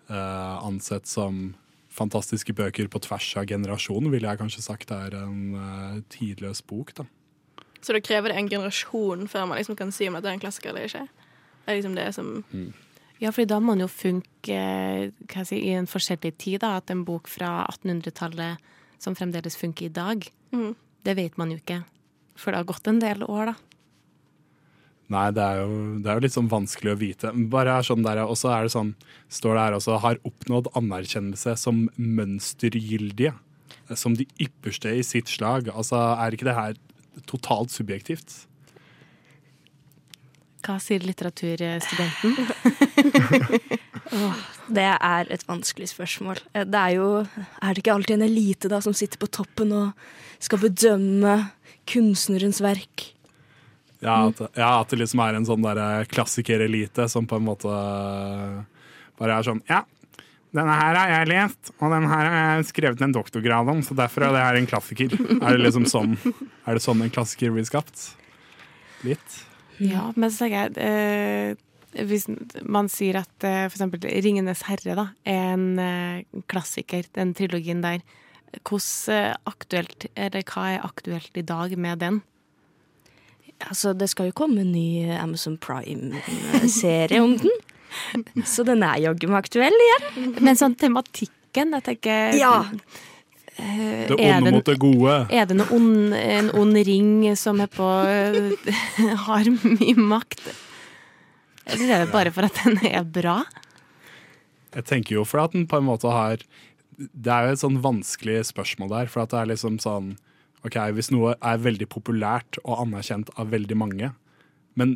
uh, 0.09 0.59
ansett 0.59 1.07
som 1.07 1.53
fantastiske 1.95 2.51
bøker 2.53 2.89
på 2.91 2.99
tvers 3.05 3.29
av 3.39 3.47
generasjonen, 3.47 4.11
ville 4.11 4.27
jeg 4.27 4.41
kanskje 4.41 4.65
sagt 4.65 4.91
er 4.91 5.15
en 5.15 5.55
uh, 5.55 6.01
tidløs 6.11 6.59
bok. 6.67 6.91
da. 6.97 7.07
Så 7.79 7.93
da 7.93 8.01
krever 8.01 8.33
det 8.33 8.39
en 8.39 8.49
generasjon 8.49 9.27
før 9.29 9.47
man 9.47 9.61
liksom 9.61 9.77
kan 9.77 9.93
si 9.93 10.09
om 10.09 10.17
dette 10.17 10.31
er 10.31 10.39
en 10.39 10.41
klassiker 10.41 10.73
eller 10.73 10.89
ikke? 10.89 11.05
Det 11.65 11.71
er 11.71 11.79
liksom 11.79 11.95
det 11.97 12.09
som 12.17 12.43
Ja, 13.21 13.31
for 13.31 13.47
da 13.47 13.61
må 13.63 13.75
den 13.75 13.85
jo 13.85 13.91
funke 13.91 14.55
hva 15.31 15.43
jeg 15.43 15.47
si, 15.47 15.59
i 15.69 15.75
en 15.77 15.87
forskjellig 15.87 16.33
tid. 16.41 16.59
da, 16.65 16.75
At 16.81 16.91
en 16.91 17.05
bok 17.07 17.29
fra 17.31 17.63
1800-tallet 17.71 18.73
som 19.05 19.15
fremdeles 19.17 19.57
funker 19.59 19.87
i 19.87 19.93
dag, 19.93 20.25
mm. 20.55 20.73
det 21.05 21.15
vet 21.19 21.37
man 21.39 21.53
jo 21.53 21.61
ikke. 21.61 21.83
For 22.35 22.51
det 22.51 22.61
har 22.61 22.69
gått 22.73 22.89
en 22.91 23.01
del 23.03 23.23
år, 23.27 23.53
da. 23.53 23.55
Nei, 25.13 25.27
det 25.37 25.43
er, 25.43 25.59
jo, 25.61 25.73
det 26.01 26.09
er 26.09 26.17
jo 26.17 26.23
litt 26.25 26.33
sånn 26.33 26.49
vanskelig 26.49 26.95
å 26.95 26.97
vite. 26.97 27.31
Bare 27.53 27.75
er 27.77 27.85
sånn 27.85 28.05
der, 28.05 28.23
Og 28.25 28.33
så 28.41 28.49
er 28.55 28.65
det 28.65 28.73
sånn, 28.73 28.95
står 29.29 29.53
det 29.53 29.65
her 29.67 29.77
også, 29.77 29.99
har 30.01 30.17
oppnådd 30.25 30.71
anerkjennelse 30.81 31.53
som 31.61 31.83
mønstergyldige. 31.95 33.35
Som 33.93 34.17
de 34.17 34.25
ypperste 34.41 34.89
i 34.97 35.05
sitt 35.05 35.29
slag. 35.29 35.69
Altså, 35.69 36.01
Er 36.17 36.33
ikke 36.33 36.49
det 36.49 36.57
her 36.57 36.73
totalt 37.29 37.69
subjektivt? 37.69 38.47
Hva 40.65 40.79
sier 40.81 41.05
litteraturstudenten? 41.05 42.33
Det 44.67 44.85
er 44.97 45.27
et 45.33 45.43
vanskelig 45.47 45.89
spørsmål. 45.91 46.39
Eh, 46.53 46.63
Det 46.65 46.79
er 46.79 46.95
jo 46.95 47.09
Er 47.61 47.73
det 47.73 47.83
ikke 47.83 47.93
alltid 47.93 48.15
en 48.17 48.27
elite 48.29 48.69
da 48.71 48.79
som 48.81 48.93
sitter 48.93 49.17
på 49.21 49.27
toppen 49.29 49.71
og 49.71 49.91
skal 50.39 50.59
bedømme 50.59 51.51
kunstnerens 51.85 52.61
verk? 52.61 53.11
Ja, 54.01 54.27
at, 54.27 54.39
ja, 54.55 54.81
at 54.81 54.89
det 54.89 54.99
liksom 54.99 55.21
er 55.23 55.35
en 55.37 55.45
sånn 55.47 55.63
der 55.63 56.05
klassikerelite 56.11 57.07
som 57.09 57.25
på 57.25 57.37
en 57.39 57.45
måte 57.47 57.69
bare 59.17 59.37
er 59.39 59.45
sånn 59.47 59.61
Ja, 59.69 59.83
denne 60.55 60.75
her 60.77 60.95
har 60.95 61.09
jeg 61.11 61.29
lest, 61.33 61.71
og 61.79 61.91
denne 61.91 62.07
her 62.11 62.29
har 62.29 62.35
jeg 62.57 62.67
skrevet 62.69 63.01
en 63.03 63.15
doktorgrad 63.15 63.67
om, 63.71 63.81
så 63.83 63.95
derfor 63.97 64.23
er 64.27 64.35
det 64.35 64.43
her 64.43 64.59
en 64.59 64.67
klassiker. 64.69 65.11
Er 65.41 65.57
det 65.57 65.63
liksom 65.65 65.87
sånn 65.89 66.13
Er 66.65 66.77
det 66.77 66.83
sånn 66.85 67.01
en 67.03 67.11
klassiker 67.11 67.51
blir 67.55 67.65
skapt? 67.67 68.13
Litt. 69.03 69.41
Ja, 69.83 70.11
men 70.15 70.31
så 70.31 70.45
tenker 70.45 70.69
jeg 70.69 70.77
eh, 70.79 71.55
hvis 71.95 72.25
man 72.67 72.89
sier 72.91 73.21
at 73.21 73.43
eh, 73.47 73.65
for 73.69 73.77
eksempel 73.77 73.99
'Ringenes 74.03 74.63
herre' 74.67 74.95
da, 74.97 75.07
er 75.25 75.53
en 75.55 75.79
eh, 75.79 76.23
klassiker, 76.51 77.05
den 77.15 77.33
trilogien 77.33 77.81
der, 77.83 78.01
hvordan 78.67 79.13
eh, 79.15 79.35
aktuelt, 79.47 80.07
eller 80.15 80.43
hva 80.43 80.65
er 80.75 80.83
aktuelt 80.87 81.37
i 81.37 81.41
dag 81.45 81.77
med 81.77 81.99
den? 81.99 82.21
Altså, 83.69 83.93
det 83.95 84.09
skal 84.11 84.27
jo 84.27 84.35
komme 84.35 84.61
en 84.65 84.71
ny 84.75 85.07
Amazon 85.15 85.55
Prime-serie 85.57 87.21
om 87.23 87.37
den. 87.39 87.51
Så 88.43 88.65
den 88.67 88.83
er 88.83 88.99
jaggu 88.99 89.29
meg 89.31 89.45
aktuell 89.45 89.71
igjen. 89.85 90.33
Men 90.43 90.57
sånn 90.59 90.75
tematikken, 90.75 91.71
jeg 91.77 91.83
tenker 91.87 92.35
Ja. 92.35 92.65
eh, 93.55 94.07
Det 94.11 94.17
onde 94.19 94.51
mot 94.51 94.65
det 94.67 94.75
gode. 94.79 95.15
Er 95.31 95.45
det 95.47 95.55
noe 95.55 95.71
ond, 95.71 96.11
en 96.13 96.51
ond 96.59 96.75
ring 96.75 97.35
som 97.39 97.61
er 97.63 97.71
på 97.71 97.87
har 99.25 99.47
mye 99.55 99.95
makt? 99.95 100.43
Eller 101.65 101.91
er 101.91 102.05
det 102.05 102.13
bare 102.13 102.33
for 102.33 102.47
at 102.47 102.59
den 102.63 102.77
er 102.85 103.05
bra? 103.05 103.39
Jeg 104.75 104.87
tenker 104.89 105.17
jo 105.17 105.25
for 105.27 105.45
at 105.45 105.55
den 105.55 105.67
på 105.69 105.79
en 105.79 105.87
måte 105.87 106.11
har 106.11 106.41
Det 106.95 107.31
er 107.31 107.47
jo 107.47 107.55
et 107.55 107.61
sånn 107.63 107.79
vanskelig 107.83 108.41
spørsmål 108.51 108.91
der. 108.91 109.09
For 109.11 109.23
at 109.23 109.33
det 109.33 109.41
er 109.41 109.51
liksom 109.53 109.79
sånn 109.83 110.15
Ok, 110.65 110.77
Hvis 110.97 111.11
noe 111.13 111.35
er 111.45 111.61
veldig 111.61 111.85
populært 111.93 112.57
og 112.63 112.79
anerkjent 112.87 113.29
av 113.37 113.51
veldig 113.51 113.75
mange, 113.77 114.07
men 114.73 114.95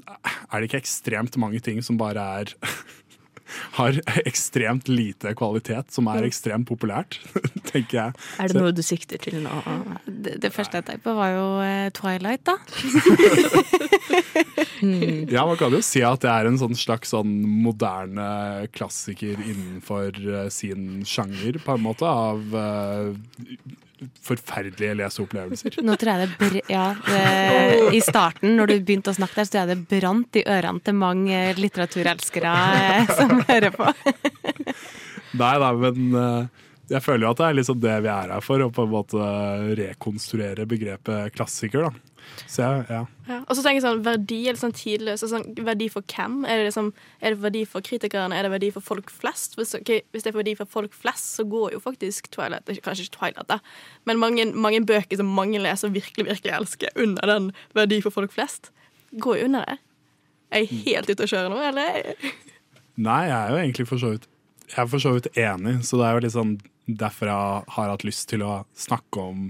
er 0.50 0.56
det 0.60 0.70
ikke 0.70 0.80
ekstremt 0.82 1.38
mange 1.38 1.62
ting 1.62 1.78
som 1.86 2.00
bare 2.00 2.24
er 2.42 2.56
har 3.77 4.00
ekstremt 4.25 4.89
lite 4.91 5.34
kvalitet, 5.38 5.91
som 5.94 6.10
er 6.12 6.27
ekstremt 6.27 6.68
populært, 6.70 7.20
tenker 7.72 8.01
jeg. 8.01 8.27
Er 8.39 8.51
det 8.51 8.60
noe 8.60 8.75
du 8.75 8.84
sikter 8.86 9.22
til 9.22 9.41
nå? 9.46 9.62
Det, 10.06 10.38
det 10.44 10.53
første 10.56 10.82
jeg 10.82 10.89
tenkte 10.89 11.08
på, 11.10 11.15
var 11.18 11.34
jo 11.36 11.48
eh, 11.65 11.89
Twilight, 11.96 12.48
da. 12.50 12.58
Ja, 15.34 15.46
man 15.46 15.58
kan 15.60 15.74
jo 15.74 15.82
si 15.86 16.01
at 16.06 16.24
det 16.24 16.32
er 16.32 16.50
en 16.50 16.60
sånn 16.60 16.77
slags 16.77 17.13
sånn 17.13 17.32
moderne 17.63 18.68
klassiker 18.75 19.39
innenfor 19.39 20.15
eh, 20.15 20.48
sin 20.53 21.03
sjanger, 21.08 21.60
på 21.63 21.75
en 21.75 21.86
måte, 21.86 22.08
av 22.08 22.56
eh, 22.56 23.58
forferdelige 24.25 24.96
leseopplevelser. 25.00 25.79
Nå 25.86 25.96
tror 26.00 26.12
jeg 26.13 26.29
det 26.29 26.63
ja, 26.72 26.86
det, 27.06 27.24
I 27.96 28.01
starten, 28.03 28.56
når 28.58 28.72
du 28.72 28.75
begynte 28.77 29.13
å 29.13 29.18
snakke 29.18 29.39
der, 29.39 29.48
så 29.48 29.56
tror 29.56 29.62
jeg 29.62 29.72
det 29.74 30.00
brant 30.00 30.39
i 30.39 30.46
ørene 30.48 30.84
til 30.86 30.98
mange 31.00 31.44
litteraturelskere 31.60 32.56
eh, 32.79 33.13
som 33.20 33.39
hører 33.50 33.75
på. 33.75 33.91
Nei 35.39 35.53
da, 35.62 35.74
men 35.77 36.20
eh, 36.24 36.65
jeg 36.89 37.03
føler 37.05 37.25
jo 37.25 37.31
at 37.31 37.39
det 37.39 37.48
er 37.48 37.58
liksom 37.58 37.81
det 37.84 37.96
vi 38.05 38.10
er 38.12 38.31
her 38.34 38.46
for, 38.46 38.62
å 38.63 38.72
på 38.74 38.86
en 38.86 38.93
måte 38.93 39.25
rekonstruere 39.79 40.65
begrepet 40.69 41.36
klassiker, 41.36 41.88
da. 41.88 42.10
Så 42.50 42.62
jeg, 42.62 42.84
ja. 42.89 43.00
Ja. 43.29 43.38
Og 43.41 43.55
så 43.58 43.63
tenker 43.63 43.79
jeg 43.79 43.86
sånn 43.86 44.01
verdi 44.05 44.38
er 44.48 44.55
litt 44.55 44.62
sånn 44.62 44.75
tidløs. 44.75 45.24
Sånn, 45.31 45.46
verdi 45.65 45.88
for 45.91 46.05
hvem? 46.10 46.43
Er 46.46 46.62
det, 46.62 46.69
liksom, 46.69 46.91
er 47.22 47.34
det 47.34 47.41
verdi 47.43 47.63
for 47.69 47.86
kritikerne? 47.86 48.38
Er 48.38 48.46
det 48.46 48.51
verdi 48.53 48.72
for 48.75 48.86
folk 48.86 49.12
flest? 49.13 49.55
Hvis, 49.58 49.74
okay, 49.77 50.03
hvis 50.13 50.25
det 50.25 50.34
er 50.34 50.38
verdi 50.38 50.55
for 50.60 50.69
folk 50.69 50.96
flest, 50.98 51.31
så 51.38 51.46
går 51.50 51.75
jo 51.75 51.81
faktisk 51.84 52.29
Twilight 52.36 52.69
Kanskje 52.86 53.08
ikke 53.08 53.17
Twilight, 53.17 53.50
da, 53.50 53.60
men 54.10 54.22
mange, 54.22 54.46
mange 54.53 54.81
bøker 54.88 55.19
som 55.19 55.29
mange 55.36 55.62
leser 55.62 55.89
og 55.89 55.98
virkelig, 55.98 56.27
virkelig 56.29 56.53
elsker, 56.55 56.93
under 57.00 57.29
den 57.29 57.51
verdi 57.77 58.01
for 58.05 58.15
folk 58.15 58.34
flest, 58.34 58.72
går 59.17 59.41
jo 59.41 59.50
under 59.50 59.65
det. 59.67 59.79
Er 60.53 60.65
jeg 60.65 60.84
helt 60.88 61.12
ute 61.12 61.25
å 61.25 61.29
kjøre 61.29 61.51
nå, 61.51 61.62
eller? 61.69 62.13
Nei, 63.00 63.22
jeg 63.29 63.38
er 63.38 63.53
jo 63.53 63.62
egentlig 63.62 63.88
for 63.89 64.01
så 64.01 64.12
vidt 64.15 64.25
Jeg 64.69 64.81
er 64.84 64.89
for 64.91 65.01
så 65.01 65.13
vidt 65.15 65.29
enig, 65.38 65.79
så 65.88 66.00
det 66.00 66.08
er 66.08 66.17
jo 66.17 66.24
litt 66.25 66.36
sånn 66.36 66.55
derfor 66.98 67.29
jeg 67.29 67.74
har 67.75 67.91
hatt 67.93 68.05
lyst 68.08 68.29
til 68.31 68.46
å 68.46 68.63
snakke 68.77 69.22
om 69.22 69.50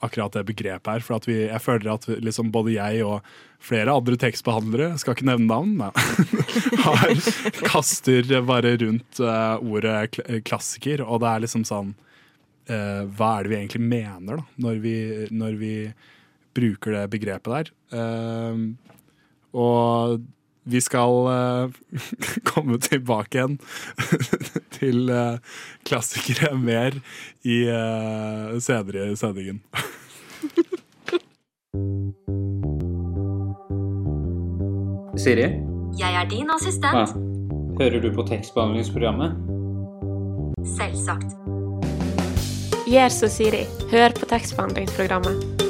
akkurat 0.00 0.32
det 0.32 0.46
begrepet 0.48 0.90
her. 0.90 1.04
For 1.04 1.28
vi, 1.28 1.38
jeg 1.46 1.62
føler 1.62 1.92
at 1.92 2.06
liksom 2.24 2.50
både 2.54 2.76
jeg 2.78 3.04
og 3.06 3.26
flere 3.60 3.92
andre 3.92 4.16
tekstbehandlere, 4.20 4.94
skal 5.00 5.16
ikke 5.16 5.28
nevne 5.28 5.50
navn, 5.50 5.82
har, 6.86 7.10
kaster 7.66 8.30
bare 8.48 8.76
rundt 8.80 9.20
uh, 9.20 9.60
ordet 9.60 10.14
kl 10.16 10.40
klassiker, 10.46 11.04
og 11.04 11.20
det 11.20 11.32
er 11.32 11.44
liksom 11.44 11.66
sånn 11.68 11.92
uh, 11.92 13.04
Hva 13.12 13.34
er 13.36 13.44
det 13.44 13.52
vi 13.52 13.58
egentlig 13.58 13.84
mener, 13.84 14.40
da, 14.40 14.46
når 14.64 14.80
vi, 14.84 14.96
når 15.28 15.60
vi 15.60 15.74
bruker 16.56 16.96
det 16.96 17.06
begrepet 17.12 17.52
der? 17.52 17.72
Uh, 17.92 18.72
og 19.50 20.22
vi 20.62 20.80
skal 20.80 21.26
uh, 21.26 21.70
komme 22.50 22.78
tilbake 22.82 23.38
igjen 23.38 23.58
til 24.78 25.10
uh, 25.10 25.38
klassikere 25.88 26.56
mer 26.58 26.98
i 27.42 27.62
uh, 27.68 28.58
senere 28.60 29.10
i 29.12 29.16
sendingen. 29.16 29.62
Siri, 35.20 35.48
Jeg 35.98 36.14
er 36.16 36.28
din 36.30 36.46
ja. 36.46 36.54
assistent. 36.54 37.10
hører 37.78 38.00
du 38.00 38.14
på 38.14 38.22
tekstbehandlingsprogrammet? 38.28 39.36
Selvsagt. 40.76 41.34
Gjør 42.88 43.08
som 43.08 43.28
Siri. 43.28 43.64
Hør 43.92 44.16
på 44.16 44.26
tekstbehandlingsprogrammet. 44.26 45.69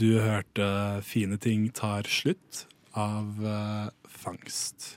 Du 0.00 0.16
hørte 0.16 1.02
'Fine 1.04 1.36
ting 1.36 1.66
tar 1.76 2.06
slutt' 2.08 2.64
av 2.96 3.36
uh, 3.44 3.90
Fangst. 4.08 4.96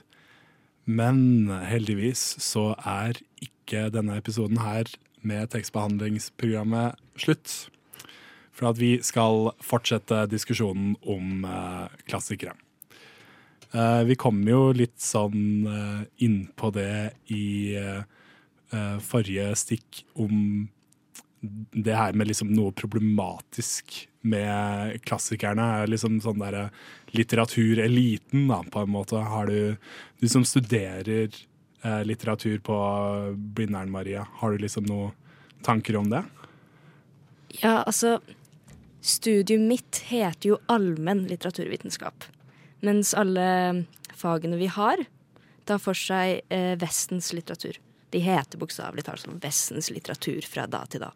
Men 0.86 1.50
heldigvis 1.50 2.22
så 2.40 2.70
er 2.80 3.18
ikke 3.44 3.90
denne 3.92 4.16
episoden 4.16 4.62
her 4.64 4.88
med 5.20 5.50
tekstbehandlingsprogrammet 5.52 6.96
slutt. 7.20 7.52
For 8.54 8.70
at 8.70 8.80
vi 8.80 8.94
skal 9.04 9.50
fortsette 9.60 10.22
diskusjonen 10.32 10.96
om 11.02 11.44
uh, 11.44 11.92
klassikere. 12.08 12.56
Uh, 13.74 14.08
vi 14.08 14.16
kom 14.16 14.40
jo 14.48 14.70
litt 14.72 14.96
sånn 15.04 15.68
uh, 15.68 16.00
inn 16.16 16.46
på 16.56 16.72
det 16.72 17.12
i 17.28 17.76
forrige 19.04 19.52
stikk 19.54 20.00
om 20.18 20.64
det 21.76 21.94
her 21.94 22.16
med 22.16 22.26
liksom 22.26 22.48
noe 22.56 22.72
problematisk 22.74 23.92
med 24.24 25.00
klassikerne. 25.04 25.66
er 25.82 25.90
liksom 25.92 26.20
sånn 26.24 26.40
der 26.42 26.70
litteratureliten, 27.14 28.48
da, 28.48 28.62
på 28.64 28.84
en 28.84 28.94
måte. 28.94 29.20
Har 29.20 29.46
du 29.46 29.76
Du 30.20 30.28
som 30.28 30.44
studerer 30.44 31.28
eh, 31.82 32.04
litteratur 32.04 32.58
på 32.58 32.76
Blindern, 33.36 33.90
Maria, 33.90 34.26
har 34.40 34.52
du 34.52 34.58
liksom 34.58 34.86
noen 34.88 35.12
tanker 35.62 35.96
om 35.96 36.10
det? 36.10 36.24
Ja, 37.60 37.82
altså 37.82 38.20
Studiet 39.04 39.60
mitt 39.60 39.98
heter 40.08 40.48
jo 40.48 40.56
allmenn 40.66 41.26
litteraturvitenskap. 41.28 42.24
Mens 42.80 43.12
alle 43.14 43.84
fagene 44.16 44.56
vi 44.56 44.66
har, 44.72 45.02
tar 45.68 45.80
for 45.80 45.96
seg 45.96 46.40
eh, 46.48 46.72
Vestens 46.80 47.28
litteratur. 47.36 47.76
De 48.10 48.22
heter 48.24 48.60
bokstavelig 48.60 49.04
talt 49.04 49.28
Vestens 49.42 49.90
litteratur 49.92 50.48
fra 50.48 50.64
da 50.70 50.86
til 50.88 51.04
da. 51.04 51.10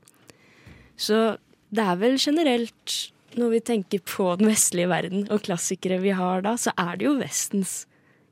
Så 1.00 1.38
det 1.74 1.84
er 1.84 2.00
vel 2.00 2.16
generelt, 2.20 2.96
når 3.38 3.54
vi 3.54 3.60
tenker 3.72 4.02
på 4.08 4.30
den 4.40 4.48
vestlige 4.50 4.88
verden 4.90 5.26
og 5.32 5.42
klassikere 5.46 6.00
vi 6.02 6.14
har 6.16 6.42
da, 6.46 6.56
så 6.56 6.72
er 6.80 6.96
det 6.98 7.08
jo 7.08 7.16
Vestens 7.20 7.82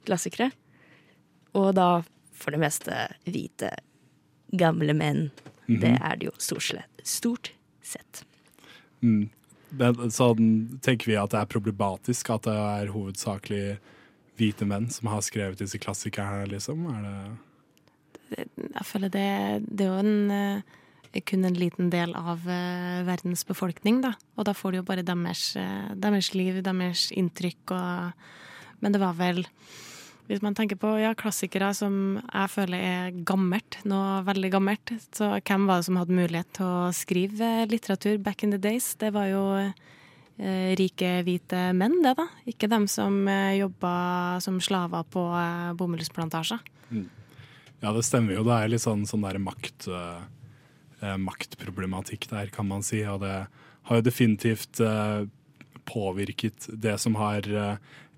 klassikere. 0.07 0.51
Og 1.57 1.75
da 1.77 1.91
for 2.37 2.55
det 2.55 2.61
meste 2.61 3.07
hvite, 3.27 3.73
gamle 4.57 4.95
menn. 4.97 5.29
Det 5.67 5.97
er 5.97 6.19
det 6.19 6.29
jo 6.29 6.35
stort, 6.39 6.63
slett, 6.69 7.01
stort 7.03 7.51
sett. 7.83 8.23
Mm. 9.03 9.27
Men 9.77 10.13
sånn 10.15 10.79
tenker 10.85 11.11
vi 11.11 11.17
at 11.19 11.33
det 11.33 11.41
er 11.41 11.51
problematisk 11.51 12.31
at 12.31 12.47
det 12.47 12.55
er 12.55 12.93
hovedsakelig 12.95 13.79
hvite 14.39 14.69
menn 14.69 14.87
som 14.93 15.11
har 15.11 15.25
skrevet 15.27 15.59
disse 15.59 15.81
klassikerne, 15.83 16.47
liksom? 16.53 16.87
Er 16.93 17.03
det 17.09 17.17
Jeg 18.37 18.85
føler 18.87 19.11
det, 19.11 19.29
det 19.67 19.87
er 19.87 19.91
jo 19.91 19.99
en, 20.03 20.31
eh, 20.31 20.79
kun 21.25 21.47
en 21.47 21.57
liten 21.57 21.91
del 21.93 22.15
av 22.19 22.45
eh, 22.51 23.03
verdens 23.07 23.45
befolkning, 23.49 24.03
da. 24.05 24.15
Og 24.37 24.49
da 24.49 24.55
får 24.57 24.73
du 24.73 24.81
jo 24.81 24.87
bare 24.89 25.05
deres, 25.07 25.49
eh, 25.61 25.91
deres 25.97 26.33
liv, 26.35 26.63
deres 26.65 27.11
inntrykk 27.13 27.77
og 27.77 28.27
Men 28.85 28.93
det 28.93 29.01
var 29.01 29.15
vel 29.17 29.47
Hvis 30.29 30.43
man 30.43 30.55
tenker 30.55 30.77
på 30.77 30.91
ja, 31.01 31.15
klassikere 31.15 31.73
som 31.73 32.21
jeg 32.21 32.51
føler 32.51 32.79
er 32.79 33.11
gammelt, 33.25 33.79
noe 33.85 34.25
veldig 34.27 34.51
gammelt, 34.51 34.93
så 35.15 35.39
hvem 35.39 35.67
var 35.67 35.79
det 35.79 35.87
som 35.87 35.97
hadde 35.97 36.19
mulighet 36.19 36.51
til 36.59 36.67
å 36.67 36.93
skrive 36.93 37.67
litteratur 37.71 38.19
back 38.19 38.43
in 38.43 38.51
the 38.51 38.59
days? 38.59 38.97
Det 38.99 39.13
var 39.15 39.29
jo 39.31 39.45
eh, 39.63 40.75
rike, 40.77 41.23
hvite 41.23 41.69
menn, 41.79 42.03
det, 42.03 42.17
da. 42.19 42.27
Ikke 42.45 42.67
dem 42.69 42.89
som 42.91 43.23
eh, 43.31 43.61
jobba 43.61 44.41
som 44.43 44.59
slaver 44.59 45.07
på 45.15 45.29
eh, 45.39 45.71
bomullsplantasjer. 45.79 46.59
Ja, 47.83 47.93
det 47.93 48.03
stemmer 48.07 48.37
jo. 48.37 48.45
Det 48.47 48.57
er 48.57 48.73
litt 48.73 48.85
sånn, 48.85 49.05
sånn 49.09 49.25
der 49.27 49.39
makt, 49.43 49.89
eh, 49.93 50.25
maktproblematikk 51.01 52.29
der, 52.31 52.49
kan 52.55 52.69
man 52.69 52.85
si. 52.87 53.03
Og 53.09 53.21
det 53.25 53.35
har 53.89 54.01
jo 54.01 54.05
definitivt 54.07 54.81
eh, 54.81 55.27
påvirket 55.87 56.69
det 56.73 56.97
som 57.03 57.19
har 57.21 57.47
eh, 57.47 57.77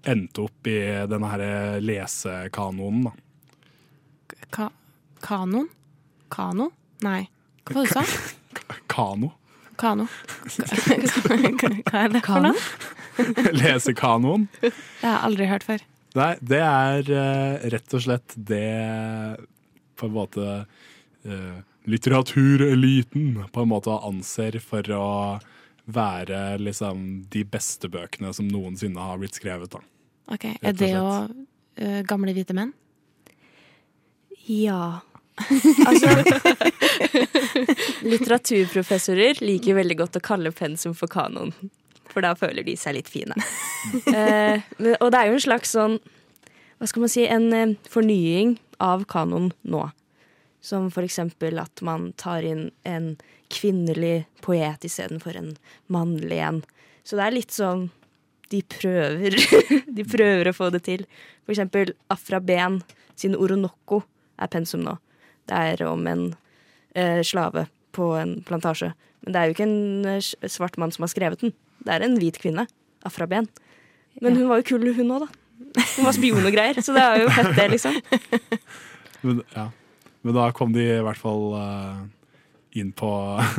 endt 0.08 0.38
opp 0.40 0.70
i 0.70 0.78
denne 1.10 1.32
her 1.32 1.80
lesekanonen, 1.82 3.08
da. 3.10 3.16
Ka 4.54 4.68
kanon? 5.24 5.66
Kano? 6.32 6.70
Nei. 7.04 7.26
Hva 7.68 7.80
var 7.80 7.88
det 7.88 7.90
du 7.90 7.94
sa? 7.96 8.72
Kano. 8.86 9.32
Kano. 9.78 10.06
Hva 10.48 12.04
er 12.04 12.14
det 12.14 12.22
for 12.24 12.44
noe? 12.44 12.56
Lesekanoen. 13.60 14.46
Det 14.60 14.72
har 15.02 15.14
jeg 15.14 15.24
aldri 15.28 15.48
hørt 15.50 15.66
før. 15.66 15.84
Nei, 16.18 16.32
det 16.40 16.60
er 16.64 17.10
eh, 17.12 17.66
rett 17.74 17.94
og 17.94 18.04
slett 18.04 18.34
det 18.48 18.64
på 19.98 20.08
en 20.08 20.14
måte 20.14 20.46
eh, 21.26 21.58
litteratureliten 21.88 23.44
på 23.52 23.64
en 23.64 23.70
måte 23.70 23.94
anser 24.04 24.58
for 24.62 24.84
å 24.94 25.08
være 25.88 26.58
liksom 26.60 27.04
de 27.32 27.44
beste 27.48 27.88
bøkene 27.88 28.32
som 28.36 28.48
noensinne 28.48 29.00
har 29.00 29.20
blitt 29.20 29.38
skrevet. 29.38 29.72
da. 29.72 29.80
Ok, 30.28 30.44
Er 30.60 30.76
det 30.76 30.90
jo 30.92 31.04
uh, 31.08 32.00
gamle 32.04 32.34
hvite 32.36 32.56
menn? 32.56 32.74
Ja. 34.48 35.00
Altså 35.86 36.10
Litteraturprofessorer 38.02 39.38
liker 39.44 39.76
veldig 39.78 39.96
godt 40.00 40.18
å 40.18 40.24
kalle 40.24 40.50
pensum 40.52 40.96
for 40.98 41.10
kanon. 41.10 41.52
For 42.10 42.24
da 42.24 42.32
føler 42.36 42.66
de 42.66 42.74
seg 42.76 42.96
litt 42.98 43.10
fine. 43.12 43.36
uh, 44.16 44.58
og 44.98 45.12
det 45.14 45.20
er 45.20 45.30
jo 45.30 45.36
en 45.38 45.44
slags 45.44 45.76
sånn 45.76 46.00
Hva 46.78 46.88
skal 46.90 47.04
man 47.04 47.12
si 47.12 47.24
En 47.28 47.46
uh, 47.54 47.76
fornying 47.88 48.56
av 48.82 49.06
kanon 49.10 49.52
nå. 49.62 49.86
Som 50.68 50.90
for 50.92 51.06
eksempel 51.06 51.56
at 51.62 51.80
man 51.86 52.10
tar 52.20 52.44
inn 52.44 52.66
en 52.88 53.14
kvinnelig 53.52 54.26
poet 54.44 54.84
istedenfor 54.84 55.38
en 55.40 55.54
mannlig 55.88 56.42
en. 56.44 56.60
Så 57.04 57.16
det 57.16 57.24
er 57.24 57.36
litt 57.38 57.54
sånn 57.54 57.88
De 58.52 58.60
prøver 58.64 59.36
De 59.96 60.04
prøver 60.04 60.50
å 60.50 60.56
få 60.56 60.68
det 60.74 60.82
til. 60.84 61.06
For 61.46 61.54
eksempel 61.54 61.94
Afra 62.12 62.40
Ben 62.40 62.82
sin 63.18 63.36
Oronoko 63.36 64.02
er 64.38 64.52
pensum 64.52 64.84
nå. 64.84 64.98
Det 65.48 65.56
er 65.72 65.82
om 65.88 66.04
en 66.06 66.26
eh, 66.94 67.24
slave 67.24 67.66
på 67.96 68.12
en 68.20 68.36
plantasje. 68.46 68.92
Men 69.24 69.34
det 69.34 69.40
er 69.40 69.48
jo 69.48 69.56
ikke 69.56 69.66
en 69.66 70.12
eh, 70.12 70.28
svart 70.52 70.76
mann 70.78 70.92
som 70.94 71.06
har 71.06 71.12
skrevet 71.14 71.42
den. 71.42 71.56
Det 71.84 71.96
er 71.96 72.04
en 72.04 72.20
hvit 72.20 72.38
kvinne. 72.40 72.68
Afra 73.08 73.26
Ben. 73.30 73.48
Men 74.20 74.36
hun 74.36 74.48
var 74.50 74.60
jo 74.60 74.68
kul, 74.74 74.86
hun 74.94 75.16
òg, 75.16 75.24
da. 75.24 75.82
Hun 75.96 76.06
var 76.06 76.14
spion 76.14 76.46
og 76.46 76.54
greier, 76.54 76.78
så 76.82 76.94
det 76.94 77.02
er 77.02 77.22
jo 77.22 77.34
fett, 77.34 77.52
det, 77.56 77.66
liksom. 77.74 77.98
Men, 79.24 79.42
ja. 79.54 79.68
Men 80.28 80.36
da 80.36 80.50
kom 80.52 80.74
de 80.76 80.82
i 80.84 81.00
hvert 81.06 81.16
fall 81.20 81.54
eh, 81.56 81.98
inn 82.78 82.90
på 82.92 83.08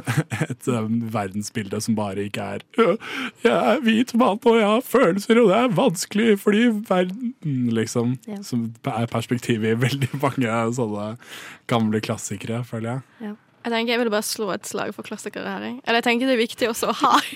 et 0.46 0.68
eh, 0.70 0.86
verdensbilde 1.16 1.80
som 1.82 1.96
bare 1.98 2.28
ikke 2.30 2.46
er 2.56 2.62
«Øh, 2.78 2.96
Jeg 3.42 3.56
er 3.74 3.82
hvit 3.82 4.14
mann, 4.14 4.38
og 4.46 4.60
jeg 4.60 4.68
har 4.70 4.86
følelser, 4.86 5.40
og 5.42 5.50
det 5.50 5.58
er 5.58 5.74
vanskelig 5.80 6.38
fordi 6.44 6.68
verden 6.88 7.34
Liksom. 7.74 8.14
Ja. 8.30 8.38
Som 8.46 8.68
er 8.86 9.10
perspektivet 9.10 9.74
i 9.74 9.80
veldig 9.82 10.12
mange 10.24 10.54
sånne 10.78 11.10
gamle 11.72 12.02
klassikere, 12.06 12.62
føler 12.70 13.00
jeg. 13.00 13.34
Jeg 13.66 13.74
tenker 13.74 13.92
jeg 13.96 14.00
vil 14.04 14.14
bare 14.14 14.24
slå 14.30 14.52
et 14.54 14.70
slag 14.70 14.94
for 14.96 15.04
klassikere 15.10 15.50
her. 15.58 15.66
jeg. 15.68 15.80
Eller 15.84 16.00
jeg 16.00 16.06
tenker 16.08 16.30
det 16.30 16.38
er 16.38 16.44
viktig 16.46 16.70
også 16.70 16.94
å 16.94 16.98
ha 17.02 17.16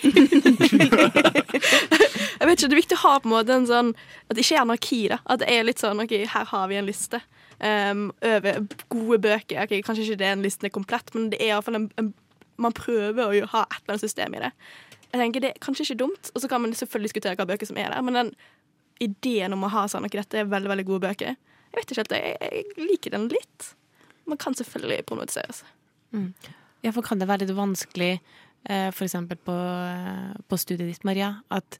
Jeg 2.39 2.47
vet 2.47 2.59
ikke, 2.59 2.69
Det 2.69 2.75
er 2.75 2.79
viktig 2.79 2.97
å 2.97 3.03
ha 3.03 3.13
på 3.19 3.27
en 3.29 3.33
måte 3.35 3.55
en 3.57 3.67
sånn 3.69 3.89
At 4.29 4.37
det 4.37 4.45
ikke 4.45 4.55
er 4.57 4.63
anarki. 4.63 5.01
da 5.11 5.17
At 5.25 5.41
det 5.43 5.49
er 5.51 5.65
litt 5.67 5.81
sånn 5.83 5.99
OK, 6.03 6.13
her 6.31 6.47
har 6.53 6.69
vi 6.71 6.79
en 6.79 6.87
liste 6.87 7.19
um, 7.59 8.07
over 8.21 8.63
gode 8.89 9.19
bøker. 9.23 9.63
Okay, 9.63 9.83
Kanskje 9.85 10.07
ikke 10.07 10.21
den 10.23 10.43
listen 10.45 10.69
er 10.69 10.73
komplett, 10.73 11.13
men 11.15 11.29
det 11.33 11.41
er 11.41 11.53
iallfall 11.53 11.81
en, 11.81 11.91
en 12.01 12.13
Man 12.61 12.75
prøver 12.77 13.23
å 13.25 13.47
ha 13.49 13.63
et 13.65 13.79
eller 13.81 13.95
annet 13.95 14.03
system 14.03 14.35
i 14.37 14.41
det. 14.43 14.51
Jeg 15.09 15.21
tenker 15.21 15.41
Det 15.41 15.49
er 15.49 15.61
kanskje 15.61 15.87
ikke 15.87 16.01
dumt, 16.03 16.29
og 16.33 16.41
så 16.41 16.49
kan 16.49 16.61
man 16.61 16.73
selvfølgelig 16.73 17.09
diskutere 17.09 17.37
hva 17.37 17.47
bøker 17.49 17.69
som 17.69 17.77
er 17.81 17.89
der, 17.89 18.01
men 18.05 18.17
den 18.17 18.33
ideen 19.01 19.53
om 19.53 19.65
å 19.65 19.71
ha 19.73 19.87
sånn 19.89 20.05
Ok, 20.05 20.17
dette 20.19 20.41
er 20.41 20.49
veldig 20.49 20.69
veldig 20.69 20.85
gode 20.87 21.07
bøker. 21.07 21.33
Jeg 21.33 21.79
vet 21.79 21.91
ikke 21.91 22.03
helt, 22.03 22.13
jeg, 22.13 22.51
jeg 22.77 22.87
liker 22.91 23.15
den 23.15 23.29
litt. 23.33 23.69
Man 24.29 24.39
kan 24.41 24.55
selvfølgelig 24.57 25.05
problematiseres. 25.09 25.63
Ja, 26.85 26.91
for 26.93 27.05
kan 27.05 27.21
det 27.21 27.27
være 27.29 27.45
litt 27.45 27.55
vanskelig, 27.57 28.11
eh, 28.69 28.89
for 28.93 29.07
eksempel 29.07 29.39
på, 29.41 29.55
eh, 29.55 30.35
på 30.47 30.59
studiet 30.61 30.91
ditt, 30.91 31.05
Maria, 31.07 31.31
at, 31.49 31.79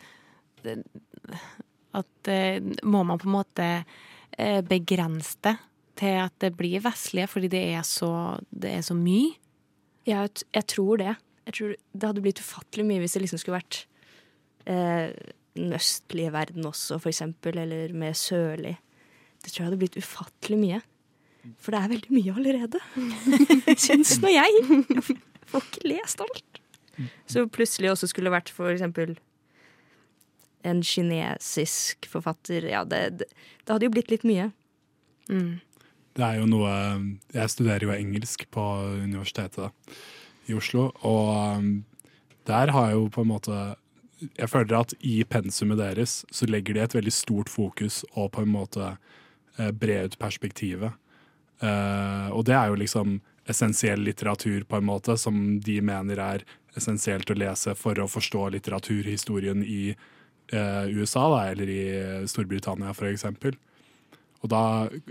at 1.94 2.32
eh, 2.32 2.58
må 2.84 3.03
man 3.06 3.22
på 3.22 3.30
en 3.30 3.38
måte 3.38 3.68
begrense 4.68 5.38
det 5.46 5.57
til 6.00 6.20
at 6.24 6.34
det 6.42 6.53
blir 6.57 6.81
vestlige, 6.84 7.29
fordi 7.29 7.50
det 7.53 7.64
er 7.75 7.84
så, 7.86 8.40
det 8.50 8.72
er 8.79 8.81
så 8.86 8.96
mye? 8.98 9.36
Jeg, 10.10 10.29
jeg 10.53 10.66
tror 10.68 11.00
det. 11.00 11.16
Jeg 11.46 11.53
tror 11.57 11.75
Det 11.94 12.07
hadde 12.07 12.24
blitt 12.24 12.42
ufattelig 12.42 12.86
mye 12.88 13.03
hvis 13.03 13.16
det 13.16 13.24
liksom 13.24 13.42
skulle 13.42 13.60
vært 13.60 13.84
eh, 14.66 15.12
den 15.57 15.75
østlige 15.77 16.31
verden 16.34 16.66
også, 16.66 16.98
for 17.00 17.12
eksempel, 17.12 17.60
eller 17.62 17.94
mer 17.94 18.16
sørlig. 18.18 18.77
Det 19.44 19.51
tror 19.51 19.64
jeg 19.64 19.70
hadde 19.70 19.81
blitt 19.84 20.00
ufattelig 20.00 20.60
mye. 20.60 20.81
For 21.60 21.75
det 21.75 21.81
er 21.81 21.92
veldig 21.92 22.16
mye 22.16 22.36
allerede. 22.40 22.79
Syns 23.86 24.16
nå 24.24 24.31
jeg. 24.31 24.64
Jeg 24.64 25.51
får 25.51 25.68
ikke 25.68 25.90
lest 25.92 26.24
alt. 26.24 26.62
Så 27.29 27.44
plutselig 27.51 27.92
også 27.92 28.07
skulle 28.10 28.31
vært 28.34 28.51
for 28.53 28.72
eksempel 28.72 29.18
en 30.64 30.82
kinesisk 30.84 32.08
forfatter. 32.10 32.66
Ja, 32.72 32.84
det, 32.88 33.04
det, 33.20 33.30
det 33.64 33.74
hadde 33.74 33.88
jo 33.88 33.94
blitt 33.94 34.12
litt 34.14 34.26
mye. 34.28 34.50
Mm. 35.30 35.60
Det 36.14 36.26
er 36.26 36.42
jo 36.42 36.50
noe 36.50 36.72
Jeg 37.34 37.50
studerer 37.50 37.88
jo 37.88 37.94
engelsk 37.96 38.46
på 38.54 38.64
universitetet 39.02 39.72
i 40.52 40.56
Oslo, 40.58 40.90
og 41.08 41.30
um, 41.58 41.70
der 42.46 42.74
har 42.76 42.90
jeg 42.90 42.98
jo 42.98 43.06
på 43.16 43.24
en 43.24 43.30
måte 43.32 43.60
Jeg 44.20 44.50
føler 44.52 44.76
at 44.82 44.94
i 45.00 45.22
pensumet 45.24 45.80
deres 45.80 46.24
så 46.32 46.48
legger 46.50 46.76
de 46.76 46.84
et 46.84 46.96
veldig 46.96 47.14
stort 47.16 47.52
fokus 47.52 48.04
og 48.14 48.34
på 48.36 48.44
en 48.44 48.52
måte 48.52 48.90
eh, 49.58 49.72
bre 49.72 50.04
ut 50.06 50.20
perspektivet. 50.20 50.96
Eh, 51.60 52.28
og 52.32 52.46
det 52.48 52.56
er 52.56 52.72
jo 52.72 52.80
liksom 52.80 53.18
essensiell 53.52 54.00
litteratur 54.00 54.64
på 54.64 54.80
en 54.80 54.88
måte, 54.88 55.18
som 55.20 55.60
de 55.60 55.82
mener 55.84 56.22
er 56.24 56.46
essensielt 56.78 57.30
å 57.30 57.36
lese 57.36 57.76
for 57.76 58.00
å 58.00 58.08
forstå 58.08 58.48
litteraturhistorien 58.56 59.64
i 59.64 59.94
USA, 60.51 61.24
da, 61.32 61.46
eller 61.51 61.70
i 61.72 61.84
Storbritannia 62.29 62.92
for 62.94 63.08
eksempel. 63.10 63.56
Og 64.44 64.51
da 64.51 64.64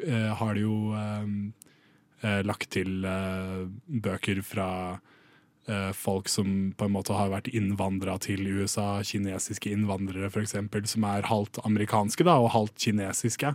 eh, 0.05 0.31
har 0.37 0.55
de 0.55 0.66
jo 0.66 0.92
eh, 0.97 1.31
eh, 2.21 2.42
lagt 2.45 2.71
til 2.77 3.07
eh, 3.09 3.64
bøker 4.05 4.42
fra 4.45 4.68
eh, 5.68 5.90
folk 5.97 6.29
som 6.29 6.73
på 6.77 6.87
en 6.87 6.95
måte 6.99 7.16
har 7.16 7.33
vært 7.33 7.49
innvandra 7.53 8.18
til 8.23 8.45
USA, 8.45 9.01
kinesiske 9.07 9.73
innvandrere 9.73 10.29
f.eks., 10.29 10.57
som 10.92 11.09
er 11.09 11.31
halvt 11.31 11.62
amerikanske 11.64 12.29
da, 12.29 12.37
og 12.45 12.53
halvt 12.53 12.77
kinesiske. 12.85 13.55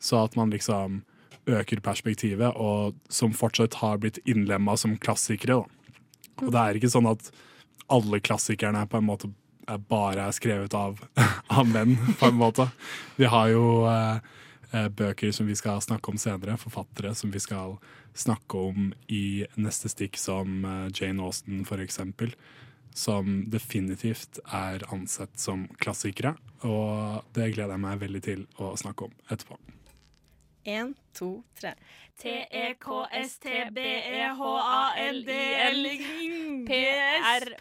Så 0.00 0.22
at 0.22 0.38
man 0.38 0.54
liksom 0.54 1.02
øker 1.50 1.82
perspektivet, 1.82 2.54
og 2.54 2.94
som 3.10 3.34
fortsatt 3.34 3.80
har 3.80 3.98
blitt 3.98 4.20
innlemma 4.28 4.76
som 4.78 4.94
klassikere. 5.00 5.58
Da. 5.58 5.96
Og 6.46 6.54
det 6.54 6.62
er 6.62 6.78
ikke 6.78 6.92
sånn 6.92 7.10
at 7.10 7.32
alle 7.90 8.20
klassikerne 8.22 8.84
er 8.84 8.90
på 8.90 9.00
en 9.00 9.08
måte 9.08 9.32
bare 9.78 10.26
er 10.26 10.36
skrevet 10.36 10.74
av, 10.74 11.00
av 11.58 11.68
menn, 11.68 11.96
på 12.18 12.30
en 12.30 12.38
måte. 12.40 12.68
Vi 13.16 13.28
har 13.30 13.50
jo 13.52 13.64
eh, 13.90 14.20
eh, 14.72 14.88
bøker 14.88 15.32
som 15.36 15.48
vi 15.50 15.56
skal 15.58 15.82
snakke 15.84 16.12
om 16.12 16.20
senere, 16.20 16.58
forfattere 16.60 17.14
som 17.14 17.32
vi 17.34 17.42
skal 17.42 17.78
snakke 18.16 18.58
om 18.70 18.90
i 19.08 19.46
neste 19.60 19.90
stikk, 19.92 20.18
som 20.20 20.64
eh, 20.64 20.86
Jane 20.94 21.22
Austen 21.24 21.64
for 21.68 21.82
eksempel. 21.82 22.34
Som 22.96 23.44
definitivt 23.52 24.40
er 24.50 24.82
ansett 24.90 25.38
som 25.38 25.68
klassikere, 25.78 26.34
og 26.66 27.22
det 27.36 27.52
gleder 27.54 27.76
jeg 27.76 27.84
meg 27.86 28.00
veldig 28.02 28.24
til 28.26 28.48
å 28.58 28.74
snakke 28.80 29.06
om 29.06 29.14
etterpå. 29.30 29.60
En, 30.64 30.94
to, 31.16 31.42
tre. 31.56 31.74
P-R-O-G-A-M 36.66 37.54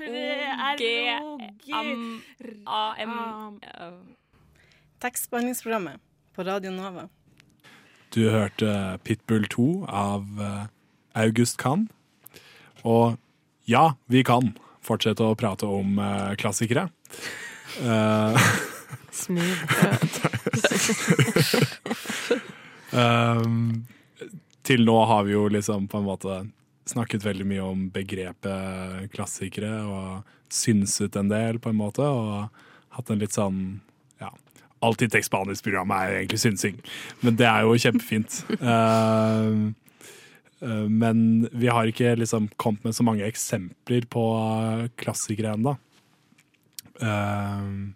Tekstbehandlingsprogrammet 5.00 6.00
på 6.36 6.44
Radio 6.44 6.72
Nova. 6.72 7.08
Du 8.12 8.30
hørte 8.30 9.00
Pitbull 9.04 9.48
2 9.48 9.86
av 9.88 10.26
eh, 10.44 10.66
August 11.24 11.58
Kahn. 11.58 11.88
Og 12.84 13.16
ja, 13.70 13.94
vi 14.12 14.24
kan 14.28 14.58
fortsette 14.84 15.24
å 15.24 15.38
prate 15.40 15.66
om 15.70 16.00
eh, 16.04 16.36
klassikere. 16.36 16.90
Eh, 17.80 18.36
Smooth. 19.12 19.64
Um, 22.92 23.86
til 24.66 24.86
nå 24.86 24.96
har 25.10 25.26
vi 25.28 25.36
jo 25.36 25.48
liksom 25.52 25.88
på 25.90 26.00
en 26.00 26.08
måte 26.08 26.40
snakket 26.90 27.26
veldig 27.26 27.46
mye 27.48 27.66
om 27.66 27.86
begrepet 27.94 29.10
klassikere 29.14 29.72
og 29.86 30.36
synset 30.54 31.18
en 31.20 31.30
del, 31.30 31.60
på 31.62 31.72
en 31.72 31.80
måte, 31.80 32.06
og 32.06 32.50
hatt 32.96 33.12
en 33.14 33.22
litt 33.22 33.36
sånn 33.36 33.60
ja, 34.22 34.32
Alltid 34.86 35.12
tekstbehandlingsprogrammet 35.14 35.98
er 36.00 36.10
jo 36.10 36.18
egentlig 36.22 36.42
synsing, 36.42 36.80
men 37.22 37.38
det 37.38 37.46
er 37.50 37.68
jo 37.68 37.78
kjempefint. 37.84 38.40
Uh, 38.64 39.70
men 40.88 41.20
vi 41.56 41.70
har 41.72 41.88
ikke 41.88 42.18
liksom 42.20 42.50
kommet 42.60 42.88
med 42.88 42.96
så 42.96 43.06
mange 43.08 43.28
eksempler 43.28 44.08
på 44.12 44.24
klassikere 45.00 45.54
ennå. 45.56 45.76
Uh, 47.00 47.92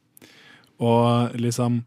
og 0.83 1.35
liksom 1.39 1.81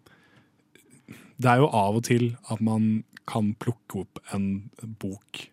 det 1.36 1.52
er 1.52 1.62
jo 1.62 1.68
av 1.74 1.98
og 1.98 2.06
til 2.08 2.30
at 2.52 2.62
man 2.64 3.04
kan 3.26 3.52
plukke 3.60 4.04
opp 4.04 4.20
en 4.34 4.70
bok 5.00 5.46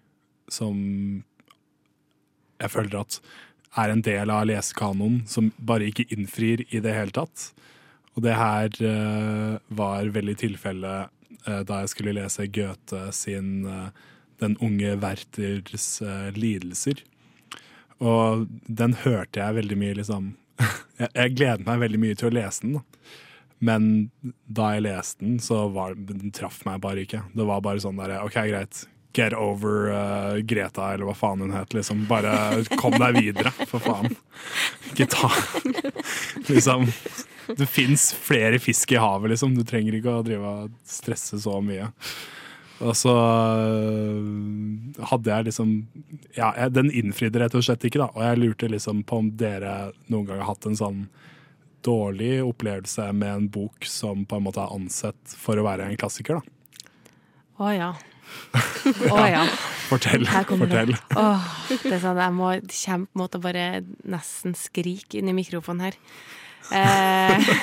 som 0.52 0.78
jeg 2.62 2.72
føler 2.72 3.02
at 3.02 3.20
er 3.82 3.90
en 3.90 4.04
del 4.06 4.30
av 4.30 4.46
lesekanoen 4.48 5.24
som 5.30 5.50
bare 5.58 5.90
ikke 5.90 6.06
innfrir 6.14 6.64
i 6.70 6.82
det 6.84 6.94
hele 6.94 7.16
tatt. 7.16 7.50
Og 8.14 8.22
det 8.26 8.36
her 8.38 8.70
uh, 8.86 9.58
var 9.74 10.12
veldig 10.14 10.36
tilfelle 10.44 10.94
uh, 11.48 11.62
da 11.66 11.82
jeg 11.82 11.94
skulle 11.96 12.14
lese 12.14 12.50
Goethe 12.54 13.08
sin 13.16 13.66
uh, 13.66 13.90
Den 14.42 14.58
unge 14.66 14.96
Werthers 15.00 16.02
lidelser. 16.36 17.00
Og 18.04 18.48
den 18.68 18.96
hørte 19.06 19.40
jeg 19.40 19.56
veldig 19.56 19.78
mye 19.80 19.98
liksom 20.02 20.34
jeg, 21.00 21.10
jeg 21.16 21.36
gleder 21.38 21.64
meg 21.66 21.80
veldig 21.82 22.02
mye 22.02 22.18
til 22.20 22.30
å 22.30 22.34
lese 22.36 22.66
den. 22.66 22.76
da. 22.78 22.84
Men 23.64 24.10
da 24.52 24.74
jeg 24.76 24.88
leste 24.88 25.24
den, 25.24 25.38
så 25.40 25.68
var 25.72 25.96
den 25.96 26.34
traff 26.36 26.64
meg 26.68 26.82
bare 26.84 27.06
ikke. 27.06 27.24
Det 27.32 27.46
var 27.48 27.64
bare 27.64 27.84
sånn 27.84 28.02
der, 28.02 28.18
OK, 28.26 28.36
greit. 28.50 28.84
Get 29.14 29.36
over 29.38 29.92
uh, 29.94 30.40
Greta, 30.42 30.90
eller 30.94 31.06
hva 31.06 31.16
faen 31.16 31.44
hun 31.46 31.54
het. 31.54 31.76
Liksom. 31.78 32.08
Bare 32.10 32.64
kom 32.82 32.98
deg 32.98 33.20
videre, 33.22 33.54
for 33.70 33.84
faen. 33.84 34.16
Ikke 34.92 35.08
ta 35.10 35.30
Liksom 36.52 36.88
Det 37.58 37.68
fins 37.70 38.10
flere 38.18 38.60
fisk 38.62 38.96
i 38.96 39.02
havet, 39.02 39.36
liksom. 39.36 39.54
Du 39.56 39.64
trenger 39.68 40.00
ikke 40.00 40.18
å 40.18 40.26
drive 40.26 40.56
og 40.56 40.74
stresse 40.90 41.40
så 41.46 41.60
mye. 41.64 41.92
Og 42.84 42.98
så 42.98 43.14
øh, 43.14 45.04
hadde 45.12 45.30
jeg 45.30 45.48
liksom 45.48 45.76
Ja, 46.36 46.50
den 46.74 46.90
innfridde 46.92 47.40
rett 47.40 47.56
og 47.56 47.64
slett 47.64 47.86
ikke, 47.86 48.02
da. 48.02 48.10
Og 48.18 48.26
jeg 48.26 48.42
lurte 48.42 48.72
liksom 48.72 49.06
på 49.08 49.22
om 49.22 49.30
dere 49.40 49.94
noen 50.10 50.26
gang 50.28 50.42
har 50.42 50.56
hatt 50.56 50.68
en 50.68 50.80
sånn 50.80 51.06
dårlig 51.84 52.38
opplevelse 52.46 53.10
med 53.16 53.30
en 53.34 53.50
bok 53.54 53.86
som 53.90 54.26
på 54.26 54.40
en 54.40 54.46
måte 54.48 54.64
er 54.64 54.74
ansett 54.76 55.38
for 55.38 55.60
å 55.60 55.66
være 55.68 55.90
en 55.90 56.00
klassiker, 56.00 56.40
da. 56.40 56.90
Å 57.64 57.74
ja. 57.76 57.92
Å 59.14 59.26
ja. 59.30 59.44
Fortell. 59.90 60.26
Fortell. 60.26 60.94
det. 60.96 61.20
Åh, 61.20 61.50
det 61.70 61.92
er 61.92 62.02
sånn, 62.02 62.22
jeg 62.24 62.36
må 62.36 62.54
kjempe 62.72 63.20
mot 63.20 63.36
å 63.36 63.42
bare 63.44 63.68
nesten 64.10 64.56
skrike 64.58 65.20
inn 65.20 65.30
i 65.30 65.36
mikrofonen 65.38 65.90
her. 65.90 66.00
Eh, 66.74 67.54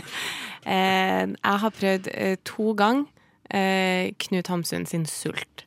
eh, 0.74 1.24
jeg 1.28 1.62
har 1.62 1.76
prøvd 1.76 2.10
eh, 2.14 2.36
to 2.48 2.72
ganger 2.78 3.06
eh, 3.52 4.10
Knut 4.24 4.50
Hamsun 4.50 4.86
sin 4.88 5.06
Sult. 5.06 5.64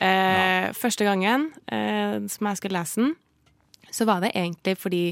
Eh, 0.00 0.72
Første 0.76 1.06
gangen 1.06 1.50
eh, 1.72 2.22
som 2.30 2.50
jeg 2.50 2.60
skulle 2.60 2.78
lese 2.78 3.02
den, 3.02 3.14
så 3.90 4.06
var 4.08 4.22
det 4.24 4.34
egentlig 4.34 4.76
fordi 4.78 5.04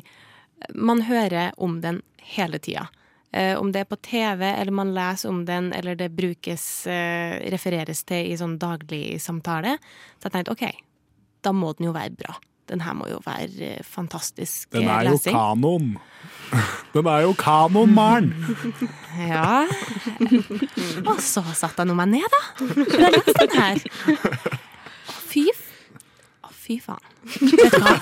man 0.74 1.02
hører 1.08 1.52
om 1.56 1.80
den 1.84 2.02
hele 2.34 2.58
tida. 2.58 2.88
Eh, 3.34 3.58
om 3.58 3.72
det 3.74 3.82
er 3.82 3.90
på 3.90 3.98
TV, 3.98 4.46
eller 4.46 4.72
man 4.72 4.94
leser 4.94 5.28
om 5.28 5.44
den, 5.44 5.72
eller 5.74 5.96
det 5.98 6.12
brukes, 6.14 6.86
eh, 6.86 7.40
refereres 7.50 8.04
til 8.06 8.30
i 8.30 8.36
sånn 8.38 8.58
daglig 8.62 9.18
samtale. 9.20 9.78
Så 10.18 10.28
jeg 10.28 10.36
tenkte 10.36 10.54
OK, 10.54 10.68
da 11.42 11.52
må 11.52 11.72
den 11.74 11.88
jo 11.88 11.94
være 11.96 12.14
bra. 12.14 12.36
Den 12.70 12.80
her 12.80 12.94
må 12.96 13.08
jo 13.10 13.18
være 13.26 13.82
fantastisk 13.84 14.70
fantastisk 14.70 14.70
Den 14.72 14.88
er 14.88 15.04
er 15.04 15.10
jo 15.10 15.18
kanon. 15.20 15.90
Den 16.94 17.08
er 17.10 17.24
jo 17.26 17.34
kanon, 17.36 17.92
Maren! 17.92 18.30
Ja. 19.28 19.66
Og 21.10 21.20
så 21.22 21.42
satte 21.54 21.82
jeg 21.82 21.90
nå 21.90 21.94
meg 21.98 22.08
ned, 22.14 22.24
da. 22.32 22.40
For 22.58 23.02
jeg 23.02 23.12
leste 23.14 23.34
den 23.44 23.60
her. 23.60 23.84
Å, 25.04 25.18
Fy, 25.34 25.44
å, 26.42 26.50
fy 26.54 26.78
faen. 26.82 27.13
Vet 27.24 27.74
du 27.74 27.80
hva? 27.82 27.94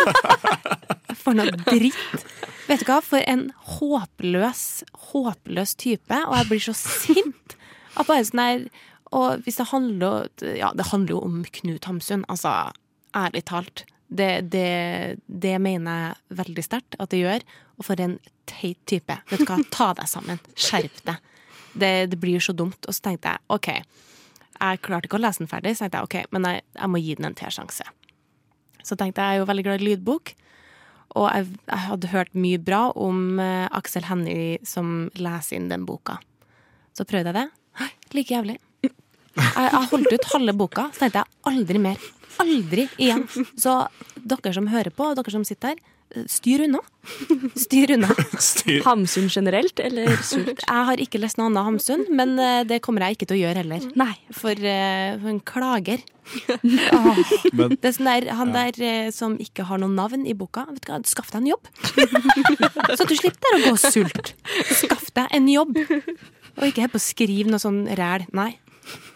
For 1.23 1.37
noe 1.39 1.53
dritt. 1.67 2.25
Vet 2.69 2.83
du 2.83 2.89
hva? 2.89 3.01
For 3.05 3.23
en 3.29 3.49
håpløs, 3.77 4.65
håpløs 5.11 5.75
type. 5.81 6.19
Og 6.27 6.37
jeg 6.41 6.51
blir 6.51 6.65
så 6.67 6.75
sint. 6.79 7.57
At 7.97 8.09
bare 8.09 8.25
sånn 8.25 8.41
der 8.41 8.63
Og 9.13 9.43
hvis 9.45 9.59
det 9.61 9.67
handler 9.69 10.31
Ja, 10.57 10.71
det 10.73 10.87
handler 10.89 11.19
jo 11.19 11.25
om 11.27 11.43
Knut 11.45 11.85
Hamsun. 11.89 12.25
Altså, 12.33 12.73
ærlig 13.17 13.45
talt. 13.51 13.85
Det, 14.13 14.51
det, 14.53 15.19
det 15.27 15.57
mener 15.61 15.99
jeg 15.99 16.39
veldig 16.43 16.65
sterkt 16.65 16.97
at 17.01 17.13
det 17.13 17.23
gjør. 17.23 17.45
Og 17.81 17.87
for 17.89 18.01
en 18.01 18.19
teit 18.49 18.81
type. 18.89 19.19
Vet 19.31 19.45
du 19.45 19.49
hva, 19.49 19.61
ta 19.73 19.93
deg 19.99 20.09
sammen. 20.11 20.41
Skjerp 20.57 21.05
deg. 21.09 21.21
Det, 21.73 21.93
det 22.13 22.19
blir 22.21 22.41
så 22.43 22.53
dumt. 22.57 22.81
Og 22.89 22.97
så 22.97 23.09
tenkte 23.09 23.33
jeg 23.33 23.45
OK, 23.53 23.71
jeg 24.63 24.81
klarte 24.85 25.09
ikke 25.09 25.19
å 25.19 25.23
lese 25.25 25.43
den 25.43 25.51
ferdig, 25.51 25.75
så 25.77 25.87
tenkte 25.87 26.03
jeg 26.03 26.09
OK, 26.09 26.33
men 26.35 26.49
jeg, 26.49 26.65
jeg 26.77 26.93
må 26.93 27.01
gi 27.03 27.17
den 27.19 27.31
en 27.31 27.37
til 27.39 27.55
sjanse. 27.55 27.87
Så 28.87 28.99
tenkte 28.99 29.23
jeg, 29.23 29.29
jeg 29.29 29.41
er 29.41 29.43
jo 29.43 29.49
veldig 29.51 29.65
glad 29.67 29.83
i 29.83 29.89
lydbok. 29.91 30.35
Og 31.21 31.29
jeg, 31.29 31.49
jeg 31.69 31.85
hadde 31.87 32.13
hørt 32.13 32.37
mye 32.39 32.61
bra 32.63 32.83
om 32.97 33.41
uh, 33.41 33.69
Aksel 33.77 34.07
Hennie 34.09 34.59
som 34.67 35.11
leser 35.19 35.59
inn 35.59 35.69
den 35.73 35.87
boka. 35.89 36.19
Så 36.97 37.07
prøvde 37.09 37.33
jeg 37.33 37.39
det. 37.39 37.49
Hei, 37.81 37.91
like 38.17 38.35
jævlig. 38.35 38.59
Jeg, 38.83 38.93
jeg 39.57 39.89
holdt 39.93 40.13
ut 40.13 40.29
halve 40.35 40.53
boka, 40.57 40.89
så 40.93 41.05
tenkte 41.05 41.23
jeg 41.23 41.53
aldri 41.53 41.81
mer. 41.81 42.09
Aldri 42.43 42.87
igjen. 43.01 43.25
Så 43.61 43.79
dere 44.17 44.53
som 44.57 44.69
hører 44.73 44.93
på, 44.93 45.09
dere 45.17 45.33
som 45.33 45.45
sitter 45.49 45.73
her, 45.73 45.92
styr 46.31 46.65
unna. 46.67 46.81
Styr 47.59 47.95
unna. 47.97 48.09
Hamsun 48.87 49.29
generelt, 49.33 49.81
eller 49.83 50.15
Sult? 50.23 50.63
Jeg 50.69 50.87
har 50.89 51.03
ikke 51.03 51.21
lest 51.23 51.39
noe 51.41 51.49
annet 51.51 51.67
Hamsun, 51.67 52.05
men 52.15 52.35
eh, 52.39 52.63
det 52.69 52.81
kommer 52.85 53.07
jeg 53.07 53.17
ikke 53.19 53.29
til 53.31 53.39
å 53.39 53.43
gjøre 53.43 53.63
heller. 53.65 53.87
Nei. 53.99 54.13
For 54.37 54.53
eh, 54.73 55.17
hun 55.23 55.41
klager. 55.49 56.05
Åh. 56.99 57.23
Men- 57.53 57.75
det 57.77 57.91
er 57.91 57.97
sånn 57.99 58.11
der, 58.13 58.29
han 58.39 58.55
der 58.55 58.79
eh, 58.87 59.11
som 59.15 59.35
ikke 59.43 59.67
har 59.69 59.83
noe 59.83 59.91
navn 59.93 60.27
i 60.31 60.37
boka, 60.39 60.67
vet 60.71 60.85
du 60.87 60.93
hva, 60.95 61.01
skaff 61.09 61.33
deg 61.35 61.43
en 61.43 61.51
jobb. 61.53 61.71
Så 62.97 63.09
du 63.11 63.17
slipper 63.19 63.59
å 63.59 63.63
gå 63.67 63.77
sult. 63.83 64.35
Skaff 64.71 65.11
deg 65.19 65.33
en 65.37 65.49
jobb. 65.51 65.77
Og 66.61 66.67
ikke 66.69 66.85
helt 66.87 66.95
på 66.95 67.01
å 67.01 67.07
skrive 67.11 67.51
noe 67.51 67.63
sånn 67.63 67.85
ræl. 67.99 68.29
Nei. 68.37 68.53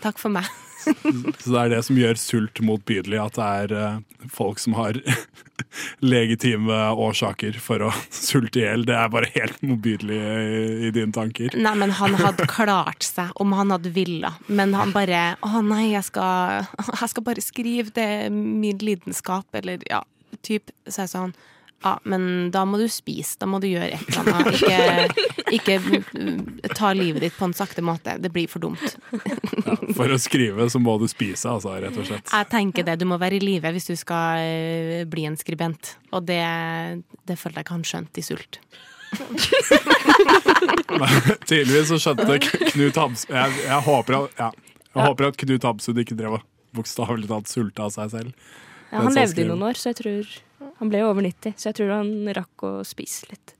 Takk 0.02 0.18
for 0.22 0.32
meg. 0.32 0.46
Så 1.42 1.52
det 1.52 1.62
er 1.62 1.72
det 1.74 1.82
som 1.86 1.98
gjør 1.98 2.20
sult 2.20 2.60
motbydelig, 2.64 3.18
at 3.22 3.38
det 3.38 3.48
er 3.62 3.74
eh, 3.76 4.28
folk 4.32 4.60
som 4.62 4.76
har 4.78 4.98
legitime 6.14 6.78
årsaker 6.92 7.58
for 7.62 7.86
å 7.86 7.90
sulte 8.10 8.60
i 8.60 8.64
hjel. 8.64 8.86
Det 8.88 8.96
er 8.96 9.12
bare 9.12 9.30
helt 9.34 9.62
motbydelig 9.66 10.20
i, 10.20 10.60
i 10.88 10.92
dine 10.94 11.14
tanker. 11.16 11.56
Nei, 11.58 11.74
men 11.78 11.94
han 11.98 12.16
hadde 12.20 12.48
klart 12.50 13.06
seg 13.06 13.34
om 13.42 13.54
han 13.56 13.74
hadde 13.74 13.92
villa. 13.96 14.34
Men 14.46 14.74
han 14.76 14.94
bare 14.94 15.24
Å 15.44 15.60
nei, 15.64 15.90
jeg 15.92 16.06
skal, 16.08 16.66
jeg 16.90 17.10
skal 17.12 17.24
bare 17.26 17.44
skrive. 17.44 17.92
Det 17.96 18.06
er 18.26 18.32
min 18.32 18.80
lidenskap. 18.82 19.48
Eller 19.56 19.82
ja, 19.88 20.02
typ. 20.46 20.72
Så 20.86 21.04
jeg 21.04 21.12
sa 21.12 21.26
han 21.26 21.36
ja, 21.84 21.98
men 22.08 22.50
da 22.50 22.64
må 22.66 22.78
du 22.80 22.88
spise. 22.90 23.36
Da 23.40 23.46
må 23.48 23.60
du 23.62 23.66
gjøre 23.68 23.98
et 23.98 24.16
eller 24.16 24.32
annet. 24.32 24.54
Ikke, 25.54 25.76
ikke 25.76 26.74
ta 26.74 26.92
livet 26.96 27.22
ditt 27.26 27.36
på 27.36 27.46
en 27.46 27.54
sakte 27.56 27.84
måte. 27.84 28.16
Det 28.22 28.30
blir 28.32 28.48
for 28.50 28.64
dumt. 28.64 28.96
For 29.94 30.10
å 30.10 30.18
skrive 30.20 30.68
så 30.72 30.80
må 30.82 30.96
du 31.02 31.06
spise, 31.10 31.48
altså, 31.52 31.76
rett 31.82 31.98
og 32.00 32.08
slett. 32.08 32.32
Jeg 32.32 32.50
tenker 32.50 32.88
det. 32.88 32.96
Du 33.02 33.06
må 33.08 33.16
være 33.22 33.38
i 33.38 33.44
live 33.44 33.74
hvis 33.76 33.90
du 33.90 33.94
skal 33.98 34.42
eh, 34.42 35.04
bli 35.08 35.26
en 35.28 35.38
skribent. 35.38 35.82
Og 36.16 36.26
det, 36.26 36.42
det 37.28 37.36
føler 37.38 37.60
jeg 37.60 37.68
ikke 37.68 37.76
han 37.76 37.88
skjønte 37.92 38.22
i 38.22 38.26
Sult. 38.26 38.60
Tydeligvis 41.46 41.92
så 41.92 41.98
skjønte 42.02 42.40
Knut 42.42 42.96
Hamsun 42.98 43.30
jeg, 43.30 43.52
jeg, 43.62 43.78
håper 43.86 44.16
at, 44.18 44.40
ja, 44.40 44.48
jeg 44.90 45.06
håper 45.06 45.28
at 45.28 45.38
Knut 45.40 45.66
Hamsun 45.68 46.00
ikke 46.02 46.16
drev 46.18 46.32
og 46.40 46.44
bokstavelig 46.76 47.30
talt 47.30 47.48
sulta 47.48 47.86
av 47.86 47.94
seg 47.94 48.10
selv. 48.12 48.50
Ja, 48.90 49.04
han 49.04 49.14
levde 49.14 49.42
i 49.42 49.48
noen 49.48 49.62
år, 49.68 49.78
så 49.78 49.92
jeg 49.92 49.98
tror 50.02 50.34
Han 50.80 50.90
ble 50.92 51.04
over 51.06 51.24
90, 51.24 51.56
så 51.56 51.70
jeg 51.70 51.80
tror 51.80 51.94
han 51.98 52.10
rakk 52.36 52.66
å 52.66 52.72
spise 52.86 53.30
litt. 53.30 53.54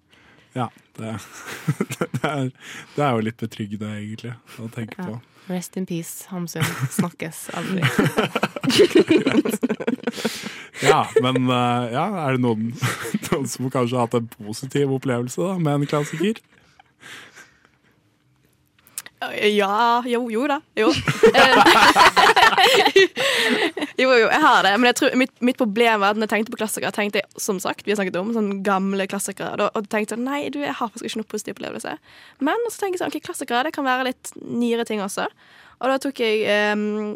Ja, 0.57 0.71
det, 0.97 1.17
det, 1.91 2.25
er, 2.25 2.51
det 2.97 3.05
er 3.05 3.17
jo 3.17 3.25
litt 3.25 3.41
betryggende, 3.41 3.89
egentlig, 3.99 4.37
å 4.61 4.69
tenke 4.73 5.01
på. 5.01 5.19
Rest 5.47 5.77
in 5.79 5.87
peace, 5.87 6.27
Hamsun. 6.33 6.65
Snakkes 6.97 7.47
aldri. 7.55 7.85
Ja, 10.85 11.07
men 11.23 11.49
eh, 11.49 11.93
ja, 11.95 12.05
er 12.27 12.37
det 12.37 12.43
noen, 12.45 12.73
noen 13.31 13.47
som 13.49 13.71
kanskje 13.73 13.97
har 13.97 14.09
hatt 14.09 14.19
en 14.19 14.29
positiv 14.37 14.93
opplevelse 14.99 15.41
da, 15.41 15.57
med 15.61 15.81
en 15.81 15.89
klassiker? 15.89 16.41
Ja, 19.21 20.03
jo, 20.05 20.27
jo 20.31 20.45
da. 20.51 20.59
Jo. 20.77 20.91
Eh, 20.91 21.59
jo, 24.03 24.11
jo, 24.11 24.27
jeg 24.29 24.41
har 24.43 24.63
det. 24.67 24.75
Men 24.77 24.91
jeg 24.91 24.99
tror, 25.01 25.15
mitt, 25.17 25.33
mitt 25.41 25.59
problem 25.61 26.03
var 26.03 26.13
at 26.13 26.21
når 26.21 26.29
jeg 26.29 26.33
tenkte 26.35 26.53
på 26.53 26.61
klassikere, 26.61 26.93
tenkte 26.93 27.23
jeg 27.23 27.43
som 27.43 27.61
sagt, 27.63 27.87
vi 27.87 27.95
har 27.95 28.01
snakket 28.01 28.19
om 28.21 28.35
sånne 28.37 28.59
gamle 28.67 29.07
klassikere, 29.09 29.71
og 29.73 29.89
tenkte 29.93 30.17
sånn, 30.17 30.27
nei, 30.29 30.43
du, 30.53 30.61
jeg 30.61 30.75
har 30.75 30.91
faktisk 30.93 31.09
ikke 31.09 31.23
noe 31.23 31.31
positiv 31.33 31.57
opplevelse. 31.57 31.95
Men 32.45 32.67
så 32.69 32.83
tenker 32.83 32.99
jeg 32.99 33.05
sånn, 33.05 33.15
ok, 33.15 33.29
klassikere, 33.31 33.65
det 33.69 33.77
kan 33.77 33.89
være 33.89 34.11
litt 34.11 34.33
nyere 34.45 34.85
ting 34.89 35.01
også. 35.05 35.29
Og 35.81 35.93
da 35.93 36.01
tok 36.03 36.21
jeg 36.25 36.75
um, 36.77 37.15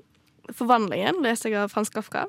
Forvandlingen, 0.56 1.20
leste 1.24 1.50
jeg 1.50 1.60
av 1.60 1.70
Frans 1.72 1.92
Kafka. 1.92 2.24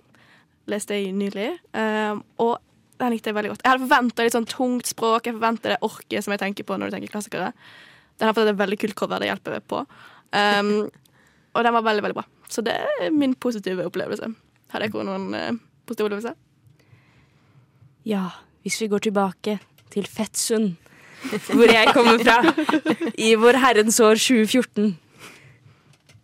Leste 0.70 1.00
jeg 1.00 1.16
nylig. 1.16 1.54
Um, 1.74 2.22
og 2.44 2.60
den 3.02 3.16
likte 3.16 3.32
jeg 3.32 3.38
veldig 3.40 3.54
godt. 3.56 3.64
Jeg 3.64 3.72
hadde 3.72 3.88
forventa 3.88 4.26
litt 4.28 4.36
sånn 4.36 4.52
tungt 4.52 4.92
språk, 4.92 5.26
jeg 5.26 5.38
forventa 5.40 5.74
det 5.74 5.80
orket 5.86 6.26
som 6.26 6.36
jeg 6.36 6.44
tenker 6.44 6.68
på 6.68 6.78
når 6.78 6.92
du 6.92 6.98
tenker 6.98 7.16
klassikere. 7.16 7.50
Den 8.22 8.30
har 8.30 8.36
fått 8.38 8.52
et 8.52 8.60
veldig 8.60 8.78
kult 8.78 8.94
cover, 9.00 9.18
det 9.18 9.32
hjelper 9.32 9.58
på. 9.66 9.82
Um, 10.30 10.76
og 11.58 11.66
den 11.66 11.74
var 11.74 11.88
veldig, 11.88 12.04
veldig 12.06 12.18
bra. 12.20 12.26
Så 12.54 12.62
det 12.62 12.76
er 12.78 13.10
min 13.10 13.34
positive 13.34 13.88
opplevelse. 13.90 14.30
Har 14.70 14.84
dere 14.86 15.06
noen 15.08 15.32
uh, 15.34 15.48
positive 15.90 16.12
opplevelser? 16.12 16.36
Ja, 18.06 18.28
hvis 18.62 18.78
vi 18.84 18.92
går 18.92 19.08
tilbake 19.08 19.58
til 19.90 20.06
Fettsund, 20.06 20.76
hvor 21.50 21.74
jeg 21.74 21.90
kommer 21.98 22.22
fra, 22.22 22.38
i 23.18 23.34
vår 23.42 23.58
herrens 23.62 23.98
år 24.02 24.22
2014 24.22 24.94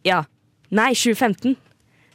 Ja. 0.05 0.23
Nei, 0.69 0.91
2015. 0.93 1.57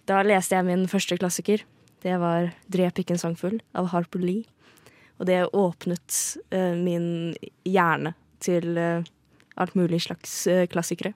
Da 0.06 0.22
leste 0.26 0.54
jeg 0.54 0.66
min 0.66 0.86
første 0.90 1.16
klassiker. 1.18 1.62
Det 2.02 2.18
var 2.20 2.52
'Drep 2.70 2.98
ikke 3.02 3.14
en 3.14 3.18
sang 3.18 3.36
av 3.74 3.90
Harper 3.90 4.18
Lee. 4.18 4.44
Og 5.18 5.26
det 5.26 5.46
åpnet 5.54 6.36
eh, 6.50 6.74
min 6.74 7.34
hjerne 7.64 8.14
til 8.40 8.78
eh, 8.78 9.02
alt 9.60 9.74
mulig 9.78 10.02
slags 10.06 10.46
eh, 10.50 10.64
klassikere. 10.70 11.12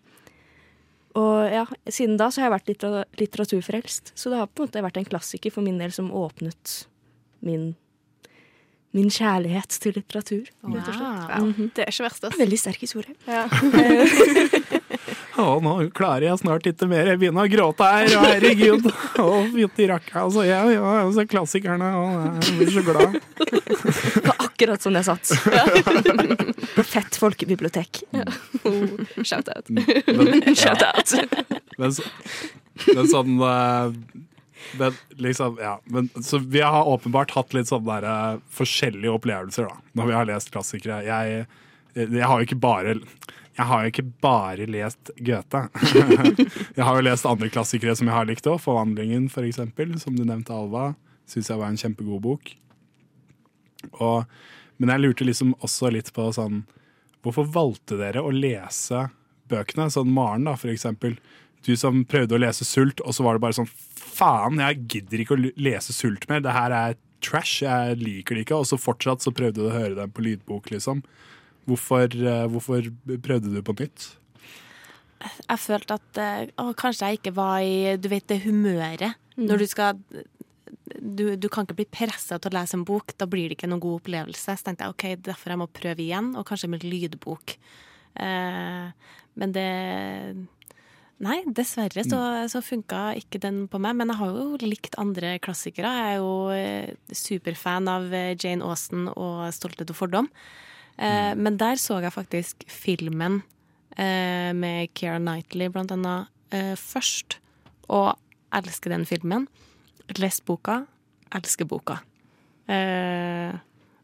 Og 1.17 1.49
ja, 1.49 1.65
siden 1.89 2.19
da 2.21 2.29
så 2.29 2.43
har 2.43 2.51
jeg 2.51 2.57
vært 2.59 2.71
litter 2.75 2.97
litteraturfrelst. 3.23 4.13
Så 4.19 4.33
det 4.33 4.41
har 4.43 4.51
på 4.51 4.65
en 4.65 4.69
måte 4.69 4.85
vært 4.85 5.01
en 5.01 5.09
klassiker 5.09 5.55
for 5.55 5.65
min 5.65 5.79
del 5.81 5.95
som 5.95 6.11
åpnet 6.13 6.83
min, 7.47 7.71
min 8.97 9.09
kjærlighet 9.13 9.79
til 9.81 9.97
litteratur. 9.97 10.45
rett 10.45 10.91
og 10.91 10.99
slett. 10.99 11.31
Wow. 11.31 11.47
Mhm. 11.49 11.71
Det 11.77 11.87
er 11.87 11.93
ikke 11.95 12.09
verst, 12.09 12.25
altså. 12.29 12.41
Veldig 12.43 12.59
sterk 12.61 12.85
historie. 12.85 13.17
Ja. 13.25 13.47
Å, 15.37 15.59
nå 15.61 15.73
klarer 15.93 16.31
jeg 16.31 16.41
snart 16.41 16.65
ikke 16.69 16.87
mer. 16.89 17.11
Jeg 17.11 17.21
begynner 17.21 17.45
å 17.45 17.51
gråte 17.53 17.85
her. 17.85 18.09
Å, 18.17 18.23
herregud. 18.25 18.87
Å, 19.25 19.27
fytti 19.53 19.89
rakka. 19.91 20.23
Altså, 20.25 20.45
jeg, 20.49 20.77
ja, 20.79 20.93
altså, 21.03 21.27
klassikerne. 21.29 21.91
Å, 21.93 22.05
jeg 22.41 22.55
blir 22.57 22.73
så 22.73 22.85
glad. 22.87 23.19
Var 24.25 24.36
akkurat 24.57 24.83
som 24.83 24.93
det 24.93 25.05
satt. 25.05 25.31
På 26.75 26.83
Fett 26.83 27.17
folkebibliotek. 27.17 28.03
Shout 29.25 29.49
out. 29.49 29.67
Shout 30.59 30.81
ja, 30.81 30.93
out. 30.97 31.15
men, 31.79 31.93
så, 31.93 32.03
men 32.95 33.09
sånn 33.11 33.37
eh, 33.45 33.99
men 34.81 34.97
liksom, 35.21 35.59
ja. 35.61 35.77
Men, 35.85 36.09
så 36.25 36.39
vi 36.39 36.61
har 36.65 36.89
åpenbart 36.89 37.37
hatt 37.37 37.55
litt 37.55 37.69
sånne 37.69 38.01
der, 38.01 38.09
eh, 38.09 38.43
forskjellige 38.57 39.13
opplevelser 39.13 39.69
da, 39.69 39.79
når 39.93 40.11
vi 40.11 40.17
har 40.19 40.29
lest 40.33 40.53
klassikere. 40.55 41.03
Jeg, 41.07 41.47
jeg 41.95 42.25
har 42.25 42.41
jo 42.41 42.49
ikke 42.49 42.61
bare 42.61 42.97
jeg 43.57 43.65
har 43.71 43.85
jo 43.85 43.89
ikke 43.89 44.11
bare 44.21 44.67
lest 44.69 45.11
Goethe. 45.17 45.63
jeg 46.77 46.85
har 46.85 46.99
jo 46.99 47.05
lest 47.07 47.29
andre 47.29 47.49
klassikere 47.49 47.95
som 47.97 48.09
jeg 48.09 48.17
har 48.17 48.29
likt 48.29 48.49
òg. 48.49 48.61
'Forvandlingen', 48.61 49.31
for 49.33 49.49
eksempel, 49.49 49.97
som 50.01 50.17
du 50.17 50.27
nevnte, 50.27 50.53
Alva. 50.53 50.91
Syns 51.27 51.49
jeg 51.49 51.61
var 51.61 51.73
en 51.73 51.81
kjempegod 51.81 52.21
bok. 52.25 52.53
Og, 54.01 54.27
men 54.79 54.93
jeg 54.93 55.03
lurte 55.03 55.29
liksom 55.29 55.55
også 55.65 55.93
litt 55.95 56.13
på 56.17 56.31
sånn 56.37 56.65
Hvorfor 57.25 57.49
valgte 57.51 57.97
dere 57.99 58.23
å 58.23 58.31
lese 58.31 59.09
bøkene? 59.51 59.89
Sånn 59.91 60.13
Maren, 60.15 60.45
da, 60.47 60.53
for 60.55 60.71
eksempel. 60.71 61.17
Du 61.67 61.73
som 61.75 62.05
prøvde 62.07 62.37
å 62.37 62.39
lese 62.39 62.63
Sult, 62.63 63.01
og 63.03 63.17
så 63.17 63.25
var 63.27 63.35
det 63.35 63.43
bare 63.43 63.57
sånn 63.57 63.71
Faen, 63.99 64.61
jeg 64.63 64.85
gidder 64.93 65.25
ikke 65.25 65.35
å 65.35 65.49
lese 65.59 65.95
Sult 65.97 66.29
mer. 66.31 66.45
Det 66.45 66.55
her 66.55 66.75
er 66.77 66.95
trash. 67.25 67.65
Jeg 67.65 67.99
liker 67.99 68.37
det 68.37 68.47
ikke. 68.47 68.61
Og 68.61 68.69
så 68.71 68.79
fortsatt 68.79 69.25
så 69.25 69.35
prøvde 69.35 69.59
du 69.59 69.67
å 69.67 69.75
høre 69.75 69.97
dem 69.99 70.13
på 70.15 70.25
lydbok, 70.25 70.71
liksom. 70.75 71.03
Hvorfor, 71.67 72.07
eh, 72.15 72.47
hvorfor 72.53 72.87
prøvde 73.27 73.51
du 73.51 73.59
på 73.67 73.75
nytt? 73.81 74.07
Jeg 75.49 75.59
følte 75.59 75.99
at 75.99 76.21
eh, 76.23 76.55
å, 76.63 76.71
kanskje 76.79 77.11
jeg 77.11 77.21
ikke 77.21 77.35
var 77.37 77.59
i 77.65 77.97
du 77.99 78.09
vet, 78.13 78.27
det 78.31 78.45
humøret. 78.47 79.19
Når 79.37 79.65
du 79.65 79.67
skal 79.69 79.99
du, 80.97 81.37
du 81.37 81.49
kan 81.53 81.67
ikke 81.67 81.79
bli 81.81 81.89
pressa 81.99 82.39
til 82.41 82.53
å 82.53 82.57
lese 82.59 82.77
en 82.79 82.87
bok. 82.89 83.15
Da 83.19 83.29
blir 83.31 83.49
det 83.49 83.59
ikke 83.59 83.71
noen 83.71 83.83
god 83.85 84.01
opplevelse. 84.01 84.57
Så 84.57 84.67
tenkte 84.67 84.87
jeg 84.87 84.95
ok, 84.95 85.07
derfor 85.29 85.55
jeg 85.55 85.63
må 85.63 85.69
prøve 85.71 86.05
igjen, 86.05 86.35
og 86.39 86.47
kanskje 86.49 86.71
med 86.73 86.87
lydbok. 86.87 87.57
Eh, 88.25 89.17
men 89.37 89.57
det 89.57 89.71
Nei, 91.17 91.39
dessverre 91.49 92.03
så, 92.05 92.19
så 92.53 92.61
funka 92.61 93.15
ikke 93.17 93.39
den 93.41 93.63
på 93.73 93.79
meg. 93.81 93.95
Men 93.97 94.13
jeg 94.13 94.21
har 94.21 94.35
jo 94.37 94.59
likt 94.69 94.99
andre 95.01 95.39
klassikere. 95.41 95.89
Jeg 95.89 96.11
er 96.11 96.19
jo 96.21 96.33
eh, 96.53 96.91
superfan 97.09 97.89
av 97.89 98.13
eh, 98.13 98.35
Jane 98.37 98.65
Austen 98.67 99.09
og 99.15 99.47
'Stolthet 99.49 99.95
og 99.95 99.97
fordom'. 99.97 100.29
Eh, 100.99 101.33
Men 101.33 101.57
der 101.57 101.81
så 101.81 102.03
jeg 102.05 102.13
faktisk 102.13 102.69
filmen 102.69 103.43
eh, 103.97 104.53
med 104.53 104.93
Keira 104.93 105.17
Knightley 105.17 105.73
blant 105.73 105.93
annet 105.97 106.29
eh, 106.53 106.77
først. 106.77 107.39
Og 107.89 108.13
elsker 108.53 108.93
den 108.93 109.09
filmen. 109.09 109.49
Lest 110.19 110.45
boka. 110.47 110.85
Elsker 111.35 111.67
boka. 111.69 111.99
Eh, 112.71 113.55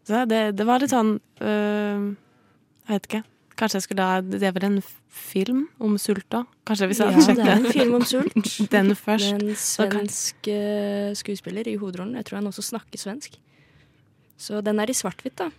så 0.06 0.24
det, 0.26 0.40
det 0.58 0.66
var 0.66 0.82
litt 0.82 0.90
sånn 0.92 1.16
eh, 1.42 2.02
Jeg 2.86 2.94
vet 2.96 3.06
ikke. 3.08 3.22
Kanskje 3.58 3.78
jeg 3.80 3.84
skulle 3.88 4.04
ha 4.06 4.20
Det 4.24 4.40
er 4.46 4.54
vel 4.56 4.64
en 4.68 4.76
film 5.12 5.64
om 5.82 5.96
sult 6.00 6.24
da? 6.32 6.44
Kanskje 6.66 6.88
hvis 6.90 7.00
jeg 7.02 7.10
Ja, 7.12 7.20
hadde 7.20 7.34
det 7.38 7.48
er 7.52 7.58
en 7.58 7.66
film 7.74 7.96
om 7.98 8.04
sult. 8.06 8.36
den 8.74 8.94
først. 8.98 9.28
Det 9.28 9.34
er 9.34 9.40
en 9.40 9.48
kan- 9.50 10.10
svensk 10.10 10.48
eh, 10.52 11.10
skuespiller 11.18 11.68
i 11.70 11.76
hovedrollen. 11.78 12.14
Jeg 12.18 12.26
tror 12.30 12.40
han 12.40 12.50
også 12.50 12.64
snakker 12.72 12.98
svensk. 13.02 13.36
Så 14.42 14.62
den 14.64 14.80
er 14.82 14.90
i 14.90 14.96
svart-hvitt, 14.96 15.36
da. 15.38 15.50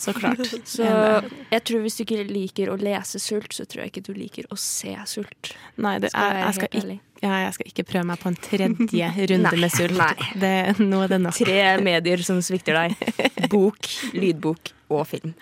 Så 0.00 0.14
klart. 0.16 0.38
Så 0.70 0.84
jeg 0.86 1.64
tror 1.66 1.82
hvis 1.84 1.96
du 1.98 2.04
ikke 2.06 2.22
liker 2.28 2.70
å 2.72 2.76
lese 2.80 3.18
Sult, 3.20 3.52
så 3.52 3.66
tror 3.68 3.82
jeg 3.84 3.90
ikke 3.92 4.04
du 4.06 4.14
liker 4.16 4.46
å 4.54 4.56
se 4.56 4.94
Sult. 5.10 5.50
Nei, 5.76 5.98
det, 6.00 6.08
Skal 6.14 6.30
jeg, 6.30 6.44
jeg 6.44 6.54
skal 6.56 6.78
ikke. 6.80 7.00
Ja, 7.24 7.38
jeg 7.46 7.54
skal 7.56 7.70
ikke 7.70 7.84
prøve 7.88 8.04
meg 8.12 8.20
på 8.20 8.28
en 8.30 8.36
tredje 8.44 9.08
runde 9.32 9.48
Nei, 9.48 9.60
med 9.64 9.72
sult. 9.72 9.96
nei. 9.96 10.28
Det, 10.44 10.52
nå 10.84 11.04
er 11.06 11.14
det 11.14 11.20
nok. 11.24 11.38
Tre 11.40 11.62
medier 11.84 12.24
som 12.26 12.42
svikter 12.44 12.76
deg. 12.76 12.98
Bok, 13.52 13.88
lydbok 14.16 14.74
og 14.92 15.06
film. 15.10 15.32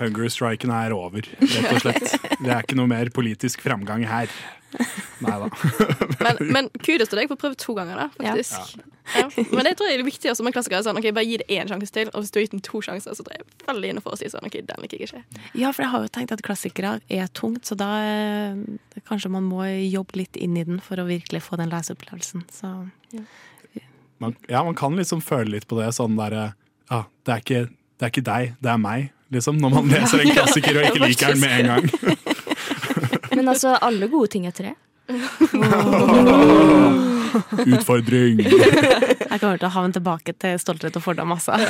Hunger-striken 0.00 0.72
er 0.74 0.94
over, 0.96 1.26
rett 1.40 1.74
og 1.74 1.84
slett. 1.84 2.16
Det 2.40 2.48
er 2.50 2.64
ikke 2.64 2.78
noe 2.78 2.90
mer 2.90 3.10
politisk 3.14 3.62
framgang 3.64 4.06
her. 4.08 4.32
Nei 5.20 5.36
da. 5.42 5.48
Men, 6.24 6.36
men 6.52 6.66
kudos 6.84 7.10
til 7.10 7.18
deg 7.18 7.30
for 7.30 7.34
å 7.34 7.40
prøve 7.40 7.56
to 7.58 7.72
ganger, 7.74 7.96
da, 7.98 8.04
faktisk. 8.14 8.76
Ja. 9.16 9.26
Men 9.50 9.66
det 9.66 9.72
tror 9.78 9.88
jeg 9.90 9.98
er 9.98 10.04
viktig 10.06 10.30
også 10.30 10.44
med 10.46 10.54
klassikere. 10.54 10.84
Sånn, 10.86 10.98
ok, 11.00 11.08
Bare 11.16 11.26
gi 11.26 11.38
det 11.40 11.46
én 11.50 11.68
sjanse 11.70 11.90
til, 11.94 12.10
og 12.12 12.22
hvis 12.22 12.30
du 12.30 12.38
har 12.38 12.44
gitt 12.44 12.54
den 12.54 12.62
to 12.64 12.82
sjanser, 12.84 13.16
så 13.16 13.24
tror 13.26 13.38
jeg 13.38 13.46
veldig 13.66 13.90
inne 13.94 14.02
for 14.04 14.14
å 14.14 14.20
si 14.20 14.28
sånn 14.30 14.46
OK, 14.46 14.60
den 14.68 14.84
liker 14.84 15.00
jeg 15.00 15.08
ikke. 15.10 15.42
Ja, 15.58 15.72
for 15.72 15.82
jeg 15.84 15.90
har 15.94 16.04
jo 16.04 16.12
tenkt 16.14 16.34
at 16.36 16.44
klassikere 16.46 16.92
er 17.10 17.32
tungt, 17.36 17.64
så 17.66 17.76
da 17.80 17.88
eh, 18.04 18.60
kanskje 19.08 19.32
man 19.34 19.48
må 19.48 19.64
jobbe 19.66 20.20
litt 20.22 20.38
inn 20.38 20.58
i 20.60 20.66
den 20.68 20.78
for 20.84 21.00
å 21.02 21.08
virkelig 21.08 21.42
få 21.48 21.58
den 21.60 21.72
leseopplevelsen. 21.72 22.46
Så 22.54 22.74
Man, 24.20 24.36
ja, 24.52 24.60
man 24.62 24.76
kan 24.76 24.94
liksom 25.00 25.22
føle 25.24 25.56
litt 25.56 25.66
på 25.66 25.80
det 25.80 25.88
sånn 25.96 26.18
derre 26.20 26.50
ja, 26.90 27.04
det, 27.24 27.32
er 27.32 27.40
ikke, 27.40 27.60
det 27.70 28.04
er 28.04 28.12
ikke 28.12 28.26
deg, 28.26 28.54
det 28.60 28.70
er 28.74 28.80
meg. 28.82 29.10
Liksom, 29.30 29.56
når 29.62 29.70
man 29.70 29.90
leser 29.90 30.24
en 30.24 30.32
klassiker 30.34 30.80
og 30.80 30.86
ikke 30.88 31.06
liker 31.06 31.34
den 31.34 31.40
med 31.40 31.52
en 31.60 31.66
gang. 31.70 31.84
Men 33.36 33.48
altså, 33.48 33.76
alle 33.78 34.08
gode 34.10 34.28
ting 34.32 34.46
er 34.50 34.54
tre. 34.56 34.74
Utfordring. 37.70 38.42
jeg 38.42 39.38
kommer 39.40 39.58
til 39.58 39.68
å 39.68 39.74
havne 39.74 39.94
tilbake 39.94 40.34
til 40.38 40.58
stolthet 40.62 40.98
og 40.98 41.04
fordom, 41.04 41.32
altså. 41.36 41.52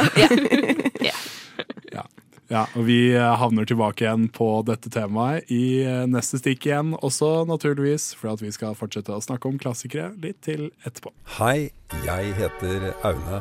Ja, 2.50 2.64
og 2.74 2.82
vi 2.88 3.12
eh, 3.14 3.22
havner 3.38 3.62
tilbake 3.68 4.02
igjen 4.02 4.24
på 4.34 4.46
dette 4.66 4.90
temaet 4.90 5.46
i 5.54 5.84
eh, 5.86 6.00
neste 6.10 6.40
stikk 6.40 6.66
igjen, 6.66 6.96
også 6.98 7.44
naturligvis, 7.46 8.08
for 8.18 8.32
at 8.32 8.42
vi 8.42 8.50
skal 8.50 8.74
fortsette 8.74 9.14
å 9.14 9.22
snakke 9.22 9.46
om 9.46 9.60
klassikere 9.62 10.10
litt 10.18 10.40
til 10.42 10.72
etterpå. 10.82 11.12
Hei, 11.38 11.70
jeg 12.08 12.34
heter 12.40 12.90
Aune, 13.06 13.38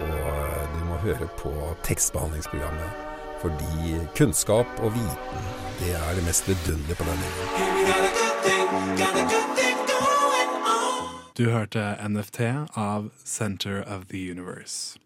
og 0.00 0.72
du 0.72 0.80
må 0.88 0.96
høre 1.04 1.28
på 1.42 1.52
tekstbehandlingsprogrammet. 1.84 3.07
Fordi 3.38 3.98
kunnskap 4.18 4.66
og 4.82 4.94
viten, 4.94 5.44
det 5.78 5.92
er 5.94 6.14
det 6.16 6.24
mest 6.26 6.48
vidunderlige 6.48 6.96
på 6.98 7.04
denne 7.06 7.26
jorden. 7.36 7.68
Du 11.38 11.44
hørte 11.54 11.94
NFT 12.02 12.40
av 12.74 13.10
Center 13.24 13.84
of 13.86 14.08
the 14.10 14.30
Universe. 14.30 14.98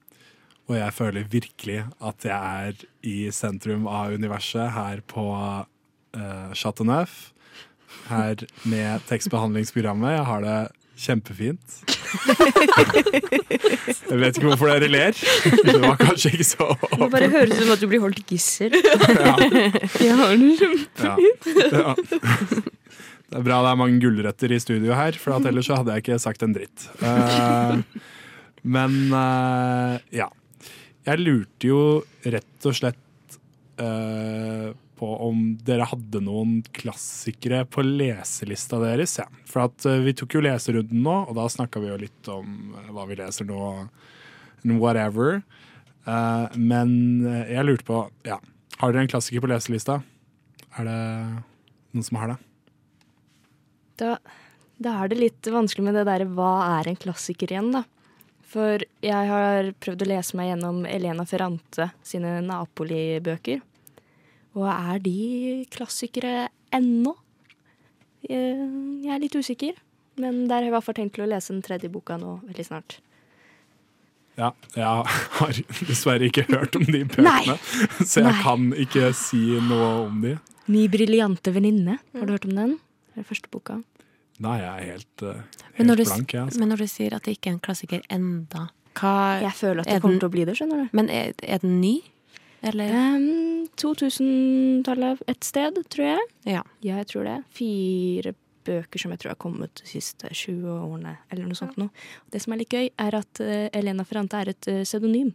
Og 0.71 0.79
jeg 0.79 0.92
føler 0.97 1.29
virkelig 1.29 1.83
at 2.01 2.25
jeg 2.25 2.68
er 2.68 2.73
i 3.05 3.31
sentrum 3.35 3.85
av 3.85 4.14
universet 4.16 4.73
her 4.73 5.03
på 5.12 5.27
uh, 5.37 6.53
Chateau 6.57 6.88
Neuf. 6.88 7.33
Her 8.09 8.47
med 8.64 9.05
tekstbehandlingsprogrammet. 9.11 10.16
Jeg 10.16 10.25
har 10.25 10.40
det 10.40 10.57
kjempefint. 11.03 11.79
Jeg 14.12 14.19
vet 14.21 14.37
ikke 14.37 14.49
hvorfor 14.51 14.71
dere 14.71 14.88
ler. 14.93 15.17
Det 15.17 15.79
var 15.83 15.97
kanskje 16.01 16.33
ikke 16.35 16.47
så 16.47 16.69
Det 16.77 17.09
bare 17.15 17.31
høres 17.33 17.55
ut 17.55 17.62
som 17.62 17.73
at 17.75 17.83
du 17.83 17.88
blir 17.91 18.03
holdt 18.05 18.23
gissel. 18.29 18.77
Ja. 19.23 19.35
Det 19.38 19.67
Ja. 20.03 21.15
Ja. 21.73 21.95
Det 23.33 23.38
er 23.41 23.45
bra 23.47 23.62
det 23.65 23.71
er 23.71 23.79
mange 23.81 24.01
gulrøtter 24.03 24.53
i 24.53 24.59
studio 24.61 24.93
her, 24.93 25.17
for 25.17 25.33
at 25.38 25.47
ellers 25.49 25.71
så 25.71 25.79
hadde 25.79 25.95
jeg 25.95 26.05
ikke 26.05 26.19
sagt 26.21 26.43
en 26.45 26.53
dritt. 26.53 26.85
Eh, 27.01 27.81
men 28.77 28.99
eh, 29.17 29.95
ja. 30.21 30.29
Jeg 31.09 31.19
lurte 31.23 31.67
jo 31.71 31.81
rett 32.29 32.69
og 32.69 32.77
slett 32.77 33.38
eh, 33.81 34.69
på 35.03 35.11
om 35.27 35.43
dere 35.67 35.88
hadde 35.91 36.23
noen 36.23 36.61
klassikere 36.77 37.65
på 37.67 37.83
leselista 37.83 38.79
deres. 38.83 39.17
Ja. 39.19 39.27
For 39.49 39.67
at 39.67 39.87
eh, 39.88 40.03
vi 40.05 40.15
tok 40.15 40.37
jo 40.37 40.45
leserunden 40.47 41.03
nå, 41.03 41.17
og 41.27 41.35
da 41.38 41.49
snakka 41.51 41.83
vi 41.83 41.91
jo 41.91 41.99
litt 42.05 42.31
om 42.31 42.77
eh, 42.79 42.93
hva 42.95 43.09
vi 43.11 43.19
leser 43.19 43.49
nå. 43.49 43.62
Whatever. 44.62 45.41
Eh, 46.07 46.55
men 46.55 46.93
jeg 47.51 47.67
lurte 47.67 47.88
på 47.88 48.05
ja. 48.29 48.38
Har 48.79 48.95
dere 48.95 49.03
en 49.05 49.11
klassiker 49.11 49.43
på 49.43 49.51
leselista? 49.51 49.99
Er 50.79 50.87
det 50.87 51.01
noen 51.93 52.07
som 52.07 52.21
har 52.21 52.33
det? 52.33 52.38
Da, 53.99 54.12
da 54.83 54.95
er 55.03 55.11
det 55.11 55.19
litt 55.19 55.51
vanskelig 55.51 55.88
med 55.88 55.99
det 55.99 56.07
derre 56.09 56.31
hva 56.31 56.53
er 56.79 56.93
en 56.93 56.99
klassiker 56.99 57.51
igjen, 57.51 57.75
da. 57.75 57.83
For 58.53 58.87
jeg 59.03 59.29
har 59.33 59.75
prøvd 59.83 60.07
å 60.07 60.11
lese 60.12 60.38
meg 60.38 60.51
gjennom 60.53 60.83
Elena 60.87 61.27
Ferrante 61.29 61.91
sine 62.07 62.38
Napoli-bøker. 62.45 63.62
Og 64.55 64.67
er 64.69 64.99
de 65.05 65.65
klassikere 65.73 66.49
ennå? 66.75 67.15
Jeg 68.29 68.69
jeg 69.03 69.15
er 69.17 69.19
litt 69.23 69.35
usikker. 69.35 69.79
Men 70.21 70.43
der 70.47 70.57
har 70.61 70.67
jeg 70.67 70.69
i 70.69 70.75
hvert 70.75 70.85
fall 70.85 70.95
tenkt 70.99 71.15
til 71.17 71.25
å 71.25 71.31
lese 71.31 71.55
den 71.55 71.62
tredje 71.65 71.88
boka 71.91 72.19
nå 72.21 72.35
veldig 72.45 72.67
snart. 72.69 72.99
Ja, 74.37 74.51
jeg 74.77 74.85
har 74.85 75.59
dessverre 75.88 76.29
ikke 76.29 76.45
hørt 76.49 76.77
om 76.79 76.85
de 76.88 77.03
bøkene, 77.05 77.57
så 78.01 78.23
jeg 78.23 78.29
Nei. 78.31 78.43
kan 78.45 78.69
ikke 78.81 79.11
si 79.17 79.41
noe 79.61 79.88
om 80.07 80.21
de. 80.25 80.35
Mi 80.73 80.87
briljante 80.93 81.53
venninne. 81.53 81.99
Har 82.17 82.29
du 82.29 82.33
hørt 82.33 82.47
om 82.49 82.55
den? 82.57 82.77
Det 83.12 83.25
er 83.25 83.29
første 83.29 83.51
boka. 83.53 83.81
Nei, 84.43 84.55
jeg 84.62 84.71
er 84.73 84.87
helt, 84.95 85.23
eh, 85.29 85.43
når, 85.85 85.85
helt 85.85 85.99
du, 85.99 86.05
blank, 86.05 86.33
jeg. 86.33 86.45
Altså. 86.47 86.61
men 86.62 86.73
når 86.73 86.81
du 86.85 86.87
sier 86.93 87.17
at 87.17 87.27
det 87.29 87.35
ikke 87.37 87.51
er 87.51 87.57
en 87.59 87.61
klassiker 87.67 88.07
enda, 88.11 88.62
hva 88.97 89.12
Jeg 89.41 89.53
føler 89.57 89.81
at 89.81 89.88
det 89.88 89.95
er 89.97 90.01
kommer 90.01 90.12
den- 90.17 90.21
til 90.25 90.29
å 90.29 90.33
bli 90.33 90.45
det, 90.49 90.57
skjønner 90.57 90.81
du. 90.85 90.88
Men 90.97 91.11
er, 91.11 91.33
er 91.43 91.59
den 91.65 91.81
ny? 91.81 91.95
Eller? 92.62 92.94
Um, 93.16 93.66
2000-tallet 93.81 95.22
et 95.31 95.44
sted, 95.46 95.79
tror 95.90 96.09
jeg. 96.12 96.31
Ja. 96.46 96.62
jeg 96.85 97.09
tror 97.11 97.27
det. 97.27 97.37
Fire 97.57 98.35
bøker 98.62 99.03
som 99.03 99.14
jeg 99.14 99.22
tror 99.22 99.33
har 99.35 99.40
kommet 99.42 99.75
de 99.81 99.88
siste 99.90 100.31
20 100.31 100.68
årene, 100.70 101.16
eller 101.33 101.48
noe 101.48 101.59
sånt 101.59 101.79
noe. 101.81 101.90
Det 102.31 102.42
som 102.44 102.55
er 102.55 102.62
litt 102.62 102.75
gøy, 102.75 102.90
er 103.03 103.16
at 103.18 103.42
eh, 103.42 103.66
Elena 103.75 104.07
Ferrante 104.07 104.38
er 104.38 104.53
et 104.53 104.68
uh, 104.70 104.83
pseudonym. 104.87 105.33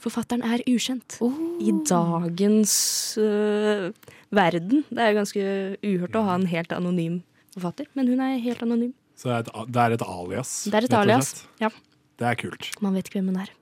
Forfatteren 0.00 0.42
er 0.42 0.64
ukjent. 0.66 1.18
I 1.60 1.74
dagens 1.86 2.72
uh, 3.20 3.90
verden. 4.34 4.82
Det 4.88 5.04
er 5.04 5.18
ganske 5.18 5.44
uhørt 5.84 6.18
å 6.18 6.24
ha 6.26 6.38
en 6.40 6.48
helt 6.50 6.74
anonym 6.74 7.20
forfatter, 7.54 7.90
men 7.98 8.10
hun 8.10 8.22
er 8.24 8.40
helt 8.42 8.62
anonym. 8.64 8.94
Så 9.18 9.28
det 9.28 9.36
er, 9.36 9.46
et, 9.46 9.70
det 9.70 9.84
er 9.84 9.94
et 9.98 10.04
alias. 10.06 10.56
Det 10.66 10.80
er 10.80 10.88
et 10.88 10.98
alias. 10.98 11.32
Ja. 11.60 11.70
Det 12.18 12.28
er 12.30 12.38
kult. 12.40 12.70
Man 12.82 12.96
vet 12.96 13.10
ikke 13.10 13.20
hvem 13.20 13.34
hun 13.34 13.42
er. 13.44 13.54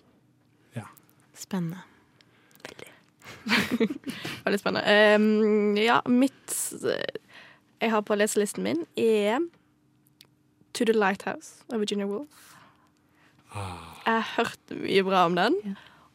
Spennende. 1.39 1.88
Veldig 4.45 4.61
spennende. 4.61 5.17
Um, 5.17 5.77
ja, 5.79 6.01
mitt 6.07 6.55
eh, 6.85 7.21
Jeg 7.81 7.93
har 7.93 8.03
på 8.03 8.17
leselisten 8.19 8.65
min 8.67 8.85
er 8.97 9.41
To 10.75 10.85
the 10.85 10.95
Lighthouse 10.95 11.65
av 11.73 11.81
Virginia 11.83 12.07
Woolf. 12.07 12.55
Jeg 13.55 14.15
har 14.15 14.27
hørt 14.37 14.75
mye 14.75 15.05
bra 15.07 15.25
om 15.27 15.37
den. 15.39 15.57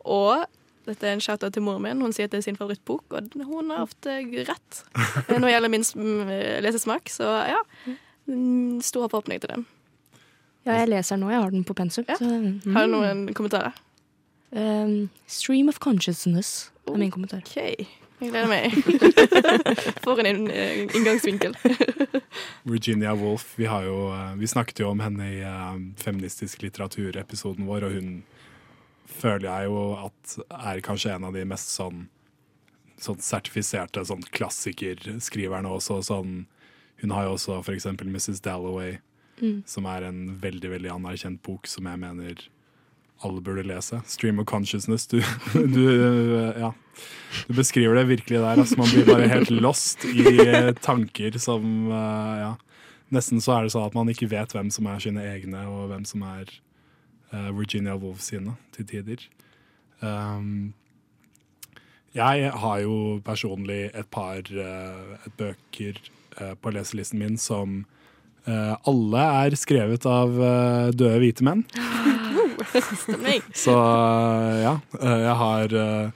Og 0.05 0.45
dette 0.87 1.07
er 1.07 1.15
en 1.15 1.23
shout-out 1.23 1.55
til 1.55 1.63
moren 1.63 1.83
min. 1.83 2.01
Hun 2.03 2.13
sier 2.15 2.27
at 2.27 2.33
det 2.33 2.41
er 2.41 2.47
sin 2.47 2.59
favorittbok, 2.59 3.15
og 3.15 3.37
hun 3.47 3.71
har 3.71 3.85
ofte 3.85 4.19
rett 4.49 4.81
eh, 4.97 5.37
når 5.37 5.47
det 5.47 5.53
gjelder 5.53 5.73
min 5.73 5.87
mm, 5.95 6.33
lesesmak. 6.65 7.11
Så 7.11 7.29
ja, 7.49 7.61
mm, 8.27 8.81
stor 8.83 9.07
forhåpning 9.07 9.41
til 9.43 9.55
den. 9.55 9.65
Ja, 10.63 10.77
jeg 10.79 10.91
leser 10.93 11.15
den 11.17 11.25
nå. 11.25 11.31
Jeg 11.31 11.43
har 11.43 11.51
den 11.51 11.65
på 11.67 11.75
pensum. 11.75 12.05
Ja. 12.07 12.19
Så, 12.19 12.27
mm. 12.27 12.75
Har 12.75 12.87
du 12.87 12.95
noen 12.95 13.25
kommentarer? 13.35 13.75
Um, 14.53 15.09
stream 15.25 15.69
of 15.69 15.79
consciousness 15.81 16.71
er 16.87 16.97
min 16.97 17.11
kommentar. 17.11 17.41
OK. 17.41 17.57
Jeg 18.23 18.29
gleder 18.31 18.47
meg. 18.47 18.75
For 20.05 20.19
en 20.21 20.45
eh, 20.51 20.83
inngangsvinkel. 20.95 21.55
Virginia 22.73 23.15
Woolf, 23.17 23.55
vi, 23.59 23.65
har 23.67 23.83
jo, 23.87 24.11
eh, 24.13 24.35
vi 24.39 24.47
snakket 24.47 24.79
jo 24.83 24.91
om 24.93 25.01
henne 25.03 25.25
i 25.27 25.39
eh, 25.43 25.79
feministisk 25.99 26.61
litteratur-episoden 26.63 27.67
vår, 27.67 27.87
og 27.89 27.97
hun 27.97 28.11
føler 29.09 29.49
jeg 29.49 29.71
jo 29.71 29.81
at 30.05 30.37
er 30.69 30.83
kanskje 30.85 31.15
en 31.17 31.27
av 31.27 31.35
de 31.35 31.43
mest 31.49 31.73
sånn, 31.75 32.05
sånn 33.01 33.19
sertifiserte 33.21 34.05
sånn 34.07 34.23
klassikerskriverne 34.37 35.73
også. 35.75 35.99
Sånn, 36.07 36.43
hun 37.03 37.15
har 37.17 37.27
jo 37.27 37.35
også 37.35 37.59
for 37.65 37.75
eksempel 37.75 38.07
Mrs. 38.13 38.43
Dalloway, 38.45 38.99
Mm. 39.41 39.63
som 39.65 39.87
er 39.89 40.03
en 40.05 40.27
veldig, 40.37 40.69
veldig 40.75 40.91
anerkjent 40.93 41.39
bok 41.41 41.65
som 41.65 41.87
jeg 41.89 41.97
mener 41.99 42.43
alle 43.21 43.41
burde 43.41 43.63
lese. 43.63 44.01
Stream 44.05 44.39
of 44.39 44.45
consciousness. 44.49 45.07
Du, 45.07 45.21
du, 45.53 45.85
ja. 46.59 46.73
du 47.47 47.53
beskriver 47.53 47.95
det 47.95 48.03
virkelig 48.09 48.39
der. 48.39 48.59
Altså, 48.59 48.77
man 48.77 48.91
blir 48.91 49.07
bare 49.07 49.29
helt 49.31 49.51
lost 49.51 50.05
i 50.05 50.25
eh, 50.47 50.73
tanker 50.81 51.37
som 51.39 51.91
eh, 51.91 52.35
ja. 52.43 52.53
Nesten 53.13 53.41
så 53.43 53.57
er 53.57 53.65
det 53.65 53.73
sånn 53.75 53.85
at 53.85 53.93
man 53.93 54.09
ikke 54.09 54.31
vet 54.31 54.55
hvem 54.55 54.71
som 54.73 54.87
er 54.89 55.01
sine 55.03 55.21
egne, 55.35 55.67
og 55.69 55.91
hvem 55.91 56.05
som 56.09 56.23
er 56.25 56.47
eh, 56.49 57.49
Virginia 57.53 57.93
Woolf 57.99 58.23
sine, 58.25 58.55
til 58.73 58.87
tider. 58.89 59.27
Um, 60.01 60.73
jeg 62.13 62.49
har 62.49 62.79
jo 62.81 63.19
personlig 63.25 63.91
et 63.93 64.09
par 64.13 64.41
uh, 64.49 65.29
bøker 65.37 65.99
uh, 66.39 66.53
på 66.57 66.73
leselisten 66.73 67.21
min 67.21 67.37
som 67.41 67.83
alle 68.45 69.23
er 69.45 69.55
skrevet 69.55 70.05
av 70.09 70.33
eh, 70.35 70.91
døde 70.91 71.19
hvite 71.21 71.45
menn. 71.47 71.63
Så 73.53 73.73
uh, 73.75 74.53
ja, 74.59 74.73
uh, 74.99 75.19
jeg 75.21 75.35
har 75.39 75.75
uh, 75.77 76.09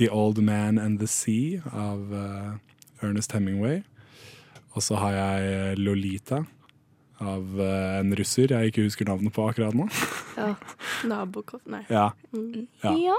The 0.00 0.08
Old 0.10 0.40
Man 0.42 0.78
and 0.78 0.98
the 0.98 1.06
Sea 1.06 1.60
av 1.72 2.12
uh, 2.12 2.56
Ernest 3.04 3.32
Hemingway. 3.32 3.82
Og 4.74 4.82
så 4.86 4.96
har 5.00 5.16
jeg 5.16 5.78
Lolita 5.82 6.44
av 7.20 7.58
uh, 7.60 8.00
en 8.00 8.14
russer 8.16 8.54
jeg 8.54 8.70
ikke 8.72 8.86
husker 8.86 9.08
navnet 9.10 9.34
på 9.36 9.44
akkurat 9.50 9.76
nå. 9.76 9.88
Ja. 10.38 10.54
Nabokropp 11.04 11.66
Nei. 11.68 11.84
Ja. 11.92 12.10
Mm. 12.32 12.66
Ja. 12.80 13.18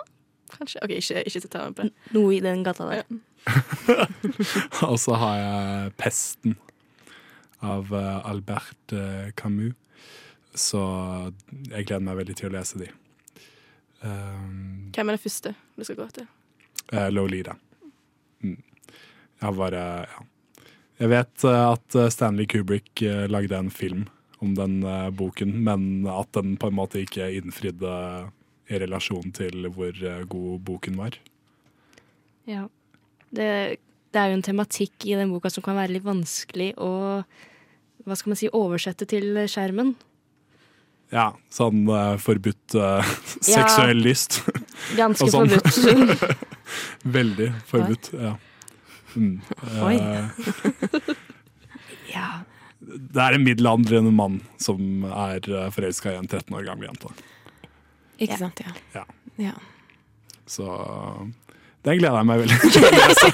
Kanskje. 0.51 0.81
OK, 0.83 0.97
ikke, 0.97 1.21
ikke 1.27 1.51
ta 1.51 1.67
meg 1.67 1.77
på 1.77 1.87
det. 1.87 1.93
Noe 2.15 2.33
i 2.35 2.41
den 2.43 2.65
gata 2.65 2.89
der. 2.89 3.05
Og 4.91 4.97
så 5.01 5.15
har 5.17 5.37
jeg 5.39 5.93
Pesten 6.01 6.57
av 7.61 7.93
uh, 7.93 8.19
Albert 8.29 8.95
uh, 8.97 9.29
Camus. 9.37 9.77
Så 10.51 10.81
jeg 11.69 11.85
gleder 11.87 12.03
meg 12.03 12.17
veldig 12.19 12.35
til 12.35 12.49
å 12.49 12.55
lese 12.57 12.81
de. 12.81 12.89
Um, 14.01 14.89
Hvem 14.91 15.11
er 15.11 15.15
det 15.15 15.23
første 15.23 15.53
du 15.77 15.85
skal 15.85 16.01
gå 16.01 16.09
til? 16.17 16.27
Uh, 16.91 17.07
Lolita. 17.13 17.55
Mm. 18.43 18.57
Jeg 18.57 19.45
har 19.45 19.55
bare 19.57 19.85
ja. 20.09 20.27
Jeg 21.01 21.09
vet 21.09 21.43
eh, 21.49 21.63
at 21.65 21.95
eh, 21.97 22.11
Stanley 22.13 22.45
Kubrick 22.45 23.01
eh, 23.01 23.23
lagde 23.25 23.57
en 23.57 23.71
film 23.73 24.03
om 24.37 24.51
den 24.53 24.83
eh, 24.85 25.07
boken, 25.09 25.55
men 25.65 26.05
at 26.05 26.29
den 26.37 26.51
på 26.61 26.69
en 26.69 26.75
måte 26.77 27.01
ikke 27.01 27.25
innfridde 27.39 27.93
i 28.69 28.81
relasjon 28.83 29.33
til 29.33 29.65
hvor 29.73 29.97
eh, 29.97 30.21
god 30.29 30.61
boken 30.67 30.99
var. 31.01 31.17
Ja. 32.45 32.67
Det, 33.33 33.49
det 34.13 34.21
er 34.21 34.29
jo 34.29 34.37
en 34.37 34.45
tematikk 34.45 35.07
i 35.09 35.17
den 35.17 35.33
boka 35.33 35.49
som 35.49 35.65
kan 35.65 35.79
være 35.79 35.95
litt 35.95 36.05
vanskelig 36.05 36.75
å 36.77 36.91
hva 38.05 38.17
skal 38.17 38.33
man 38.33 38.39
si, 38.39 38.49
oversette 38.55 39.07
til 39.09 39.43
skjermen. 39.51 39.95
Ja, 41.11 41.33
sånn 41.51 41.83
uh, 41.91 42.15
forbudt 42.21 42.75
Ja. 42.77 43.03
seksuell 43.43 43.99
lyst. 44.05 44.41
Ganske 44.99 45.27
sånn. 45.31 45.51
forbudt. 45.51 46.23
Veldig 47.17 47.49
forbudt, 47.67 48.11
ja. 48.15 48.37
Mm. 49.11 49.41
Oi. 49.83 49.95
Eh, 49.99 50.23
ja. 52.13 52.27
det 52.79 53.19
er 53.25 53.35
en 53.35 53.43
middelaldrende 53.43 54.13
mann 54.15 54.39
som 54.61 55.03
er 55.09 55.43
uh, 55.51 55.67
forelska 55.75 56.13
i 56.13 56.19
en 56.21 56.29
13 56.31 56.55
år 56.55 56.63
gammel 56.69 56.87
jente. 56.87 57.11
Ikke 58.21 58.39
sant, 58.39 58.63
ja. 58.63 58.71
Ja. 58.95 59.03
ja. 59.49 59.55
Så 60.47 60.63
den 61.83 61.99
gleder 61.99 62.21
jeg 62.21 62.27
meg 62.29 62.39
veldig 62.45 62.57
til 62.71 62.83
å 62.87 62.91
lese. 62.95 63.27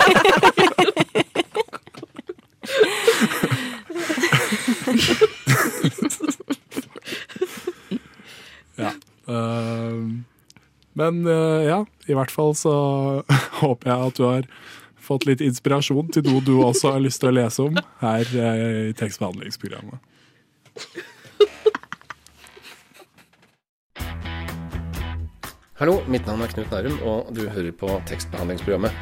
ja. 8.82 8.91
Uh, 9.28 10.23
men 10.97 11.28
uh, 11.28 11.65
ja, 11.65 11.86
i 12.08 12.13
hvert 12.17 12.32
fall 12.32 12.56
så 12.56 12.73
håper 13.62 13.91
jeg 13.91 14.08
at 14.08 14.15
du 14.17 14.23
har 14.26 14.43
fått 15.08 15.26
litt 15.28 15.41
inspirasjon 15.43 16.12
til 16.12 16.23
noe 16.28 16.41
du 16.43 16.63
også 16.63 16.91
har 16.95 17.02
lyst 17.04 17.21
til 17.23 17.30
å 17.32 17.38
lese 17.38 17.62
om 17.67 17.76
her 18.02 18.26
uh, 18.34 18.89
i 18.89 18.93
tekstbehandlingsprogrammet. 18.97 20.00
Hallo, 25.78 26.02
mitt 26.10 26.26
navn 26.26 26.41
er 26.41 26.50
Knut 26.50 26.71
Nærum, 26.73 26.97
og 27.06 27.30
du 27.38 27.45
hører 27.54 27.69
på 27.78 27.86
tekstbehandlingsprogrammet. 28.10 28.93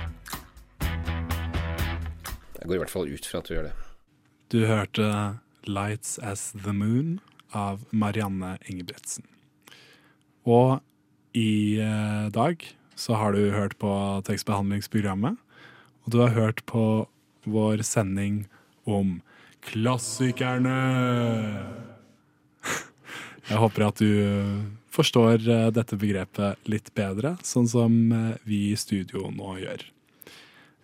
Jeg 2.59 2.67
går 2.67 2.75
i 2.75 2.81
hvert 2.81 2.91
fall 2.91 3.07
ut 3.07 3.25
fra 3.29 3.39
at 3.39 3.47
du 3.47 3.55
gjør 3.55 3.67
det. 3.69 3.75
Du 4.51 4.59
hørte 4.67 5.05
'Lights 5.65 6.19
As 6.19 6.51
The 6.51 6.73
Moon' 6.73 7.19
av 7.51 7.85
Marianne 7.91 8.57
Engebretsen. 8.69 9.25
Og 10.45 10.81
i 11.35 11.81
eh, 11.81 12.27
dag 12.31 12.61
så 12.95 13.17
har 13.19 13.35
du 13.35 13.51
hørt 13.51 13.75
på 13.81 13.91
tekstbehandlingsprogrammet, 14.27 15.35
og 16.05 16.13
du 16.13 16.21
har 16.21 16.35
hørt 16.37 16.63
på 16.69 17.07
vår 17.49 17.83
sending 17.83 18.45
om 18.85 19.19
klassikerne. 19.65 20.77
Jeg 23.49 23.61
håper 23.61 23.87
at 23.89 23.99
du 23.99 24.13
forstår 24.95 25.41
eh, 25.43 25.67
dette 25.75 25.99
begrepet 25.99 26.69
litt 26.71 26.93
bedre, 26.95 27.35
sånn 27.43 27.67
som 27.67 27.97
eh, 28.13 28.31
vi 28.47 28.69
i 28.71 28.79
studio 28.79 29.31
nå 29.33 29.59
gjør. 29.63 29.89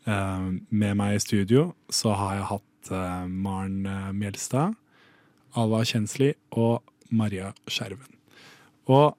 Med 0.02 0.96
meg 0.98 1.14
i 1.14 1.20
studio 1.22 1.68
så 1.94 2.16
har 2.18 2.32
jeg 2.40 2.46
hatt 2.50 2.71
eh, 2.90 3.28
Maren 3.28 3.86
eh, 3.86 4.10
Mjelstad, 4.16 4.74
Alva 5.54 5.84
Kjensli 5.86 6.34
og 6.56 6.82
Maria 7.12 7.52
Skjerven. 7.70 8.16
Og 8.90 9.14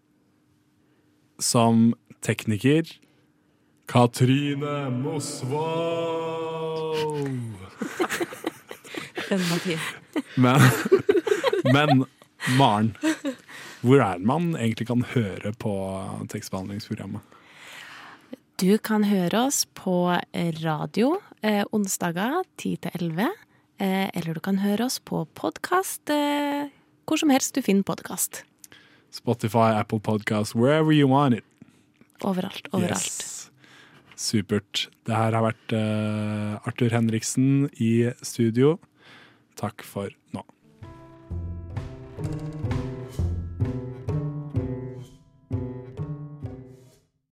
som 1.43 1.95
tekniker 2.25 2.89
Katrine 3.87 4.91
Mosvold! 4.91 5.63
Den 9.29 9.45
var 9.49 9.59
fin. 9.63 9.79
Men, 10.37 10.61
men 11.73 12.05
Maren, 12.59 12.97
Hvor 13.83 13.99
er 14.03 14.19
det 14.19 14.27
man 14.27 14.53
egentlig 14.57 14.87
kan 14.87 15.05
høre 15.15 15.53
på 15.59 15.73
tekstbehandlingsprogrammet? 16.31 17.21
Du 18.63 18.77
kan 18.79 19.05
høre 19.09 19.47
oss 19.49 19.65
på 19.75 20.15
radio 20.63 21.17
eh, 21.43 21.65
onsdager 21.75 22.45
10 22.61 22.77
til 22.85 22.91
11. 22.95 23.31
Eh, 23.83 24.09
eller 24.15 24.37
du 24.37 24.43
kan 24.45 24.61
høre 24.63 24.87
oss 24.87 25.01
på 25.03 25.25
podkast 25.35 26.11
eh, 26.15 26.71
hvor 27.09 27.19
som 27.19 27.33
helst 27.35 27.57
du 27.57 27.65
finner 27.67 27.83
podkast. 27.83 28.45
Spotify, 29.11 29.75
Apple 29.75 29.99
Podcast, 29.99 30.55
wherever 30.55 30.95
you 30.95 31.09
want 31.11 31.35
it. 31.41 31.45
Overalt. 32.23 32.69
Overalt. 32.71 33.03
Yes. 33.03 33.51
Supert. 34.15 34.87
Det 35.03 35.17
her 35.17 35.35
har 35.35 35.43
vært 35.49 35.75
eh, 35.75 36.69
Arthur 36.69 36.95
Henriksen 36.95 37.67
i 37.83 38.13
studio. 38.23 38.77
Takk 39.59 39.83
for 39.83 40.15
nå. 40.31 40.47